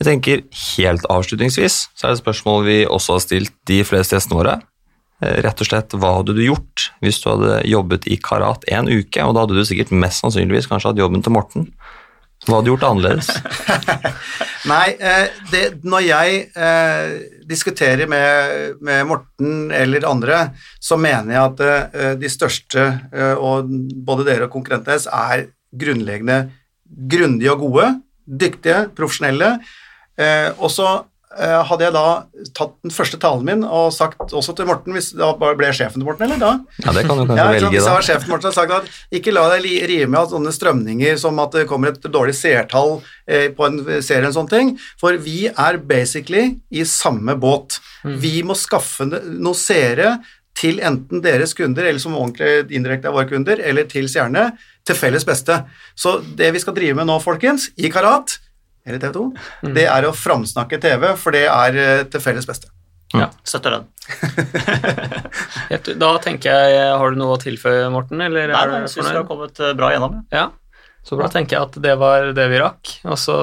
Jeg 0.04 0.18
tenker 0.18 0.42
Helt 0.76 1.04
avslutningsvis 1.08 1.76
så 1.96 2.04
er 2.04 2.12
det 2.12 2.18
et 2.18 2.24
spørsmål 2.26 2.64
vi 2.66 2.78
også 2.84 3.16
har 3.16 3.22
stilt 3.24 3.54
de 3.70 3.78
fleste 3.88 4.12
gjestene 4.12 4.36
våre. 4.36 4.54
Eh, 5.24 5.38
Rett 5.46 5.62
og 5.64 5.68
slett, 5.70 5.94
Hva 5.96 6.18
hadde 6.18 6.34
du 6.36 6.42
gjort 6.44 6.90
hvis 7.00 7.22
du 7.22 7.30
hadde 7.30 7.62
jobbet 7.70 8.04
i 8.12 8.18
Karat 8.20 8.66
en 8.68 8.90
uke? 8.90 9.24
Og 9.24 9.32
da 9.32 9.46
hadde 9.46 9.56
du 9.56 9.64
sikkert 9.64 9.94
mest 9.96 10.20
sannsynligvis 10.20 10.68
kanskje 10.68 10.92
hatt 10.92 11.00
jobben 11.00 11.24
til 11.24 11.32
Morten. 11.32 11.70
Hva 12.44 12.58
hadde 12.58 12.68
du 12.68 12.72
gjort 12.74 12.84
annerledes? 12.90 13.30
Nei, 14.74 14.92
eh, 15.00 15.32
det, 15.48 15.62
når 15.88 16.04
jeg 16.04 16.42
eh, 16.52 17.14
diskuterer 17.48 18.10
med, 18.10 18.76
med 18.84 19.08
Morten 19.08 19.72
eller 19.72 20.04
andre, 20.10 20.42
så 20.84 20.98
mener 21.00 21.32
jeg 21.32 21.46
at 21.48 22.20
de 22.20 22.28
største, 22.32 22.84
og 23.40 23.72
både 24.04 24.28
dere 24.28 24.50
og 24.50 24.52
konkurrentene 24.52 24.98
deres, 24.98 25.08
er 25.08 25.48
grunnleggende 25.72 26.42
grundige 26.84 27.52
og 27.52 27.64
gode, 27.64 27.88
dyktige, 28.24 28.84
profesjonelle. 28.96 29.54
Eh, 30.20 30.50
og 30.58 30.70
så 30.70 30.86
eh, 31.34 31.60
hadde 31.66 31.86
jeg 31.86 31.94
da 31.96 32.04
tatt 32.54 32.74
den 32.84 32.92
første 32.94 33.18
talen 33.22 33.46
min 33.48 33.64
og 33.66 33.88
sagt 33.94 34.34
også 34.36 34.54
til 34.54 34.68
Morten, 34.68 34.94
hvis 34.94 35.12
da 35.18 35.32
ble 35.38 35.66
jeg 35.70 35.80
sjefen 35.80 35.98
til 36.02 36.06
Morten, 36.06 36.28
eller 36.28 36.42
da? 36.42 36.52
Ja, 36.84 36.94
Det 36.94 37.02
kan 37.08 37.18
du 37.18 37.24
kanskje 37.28 37.40
Ja, 37.40 37.48
velge, 37.50 37.64
da. 37.64 37.72
Hvis 37.74 37.88
jeg 37.88 37.96
var 37.98 38.06
sjefen 38.10 38.30
Morten, 38.30 38.50
hadde 38.50 38.60
sagt 38.60 38.76
at 38.78 39.18
ikke 39.18 39.34
la 39.34 39.48
deg 39.56 39.66
rive 39.90 40.10
med 40.10 40.20
av 40.22 40.30
sånne 40.34 40.54
strømninger 40.54 41.18
som 41.24 41.42
at 41.42 41.58
det 41.58 41.66
kommer 41.70 41.90
et 41.94 42.06
dårlig 42.06 42.36
seertall 42.38 42.96
eh, 43.26 43.48
på 43.56 43.66
en 43.66 43.82
serie, 43.98 44.28
en 44.30 44.38
sånn 44.38 44.52
ting, 44.52 44.72
for 45.00 45.18
vi 45.26 45.48
er 45.50 45.80
basically 45.82 46.46
i 46.70 46.86
samme 46.88 47.34
båt. 47.40 47.80
Vi 48.04 48.38
må 48.46 48.56
skaffe 48.58 49.08
noen 49.08 49.58
seere 49.58 50.18
til 50.54 50.78
enten 50.86 51.22
deres 51.24 51.50
kunder, 51.58 51.82
eller 51.88 51.98
som 51.98 52.14
ordentlig 52.14 52.70
indirekte 52.76 53.10
er 53.10 53.14
våre 53.16 53.26
kunder, 53.26 53.58
eller 53.58 53.88
til 53.90 54.06
stjerne, 54.10 54.52
til 54.86 54.94
felles 54.94 55.26
beste. 55.26 55.56
Så 55.98 56.20
det 56.38 56.52
vi 56.54 56.62
skal 56.62 56.76
drive 56.76 56.94
med 57.00 57.08
nå, 57.08 57.16
folkens, 57.24 57.72
i 57.74 57.90
Karat, 57.90 58.36
eller 58.86 59.00
TV 59.00 59.12
2, 59.16 59.24
det 59.74 59.86
er 59.88 60.06
å 60.08 60.12
framsnakke 60.16 60.80
TV, 60.82 61.06
for 61.16 61.32
det 61.36 61.46
er 61.48 61.78
eh, 61.80 62.02
til 62.12 62.20
felles 62.24 62.48
beste. 62.48 62.68
Ja. 63.14 63.28
Støtter 63.46 63.78
den. 63.78 63.88
Da 66.00 66.08
tenker 66.22 66.50
jeg, 66.50 66.82
Har 66.98 67.12
du 67.14 67.18
noe 67.20 67.36
å 67.36 67.40
tilføye, 67.40 67.86
Morten? 67.92 68.20
Eller 68.24 68.50
Nei, 68.50 68.58
er 68.58 68.72
nei, 68.72 68.80
du 68.82 68.86
jeg 68.88 68.94
syns 68.96 69.10
det 69.12 69.20
har 69.20 69.28
kommet 69.28 69.60
eh, 69.62 69.74
bra 69.78 69.92
gjennom. 69.94 70.20
ja. 70.34 70.48
Så 71.04 71.18
Så 71.18 71.20
da 71.20 71.26
tenker 71.28 71.58
jeg 71.58 71.66
at 71.68 71.74
det 71.84 71.92
var 72.00 72.30
det 72.32 72.44
vi 72.48 72.58
rakk. 72.62 72.90
Og 73.12 73.18
så 73.20 73.34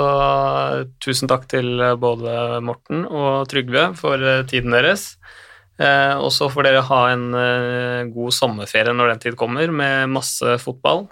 tusen 1.04 1.30
takk 1.30 1.44
til 1.52 1.76
eh, 1.78 1.94
både 2.00 2.58
Morten 2.66 3.04
og 3.06 3.46
Trygve 3.52 3.92
for 4.00 4.18
tiden 4.50 4.74
deres. 4.74 5.12
Eh, 5.78 6.16
og 6.18 6.32
så 6.34 6.50
får 6.52 6.66
dere 6.68 6.82
ha 6.88 7.02
en 7.14 7.28
eh, 7.38 8.02
god 8.14 8.34
sommerferie 8.34 8.96
når 8.98 9.14
den 9.14 9.22
tid 9.28 9.38
kommer, 9.40 9.70
med 9.74 10.10
masse 10.14 10.58
fotball 10.62 11.06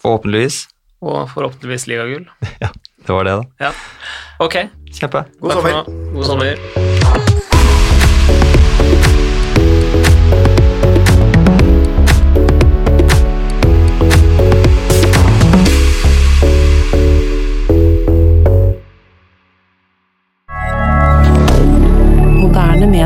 Forhåpentligvis. 0.00 0.62
og 1.04 1.28
forhåpentligvis 1.32 1.86
ligagull. 1.92 2.24
Det 3.06 3.12
var 3.12 3.24
det, 3.24 3.30
da. 3.30 3.44
Ja. 3.58 3.72
Ok. 4.38 4.56
Kjempe. 5.00 5.24
God 5.40 5.52
Takk 5.52 5.60
sommer. 5.62 5.84
God 6.14 6.26
sommer. 6.26 6.56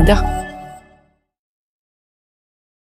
D'accord. 0.09 0.38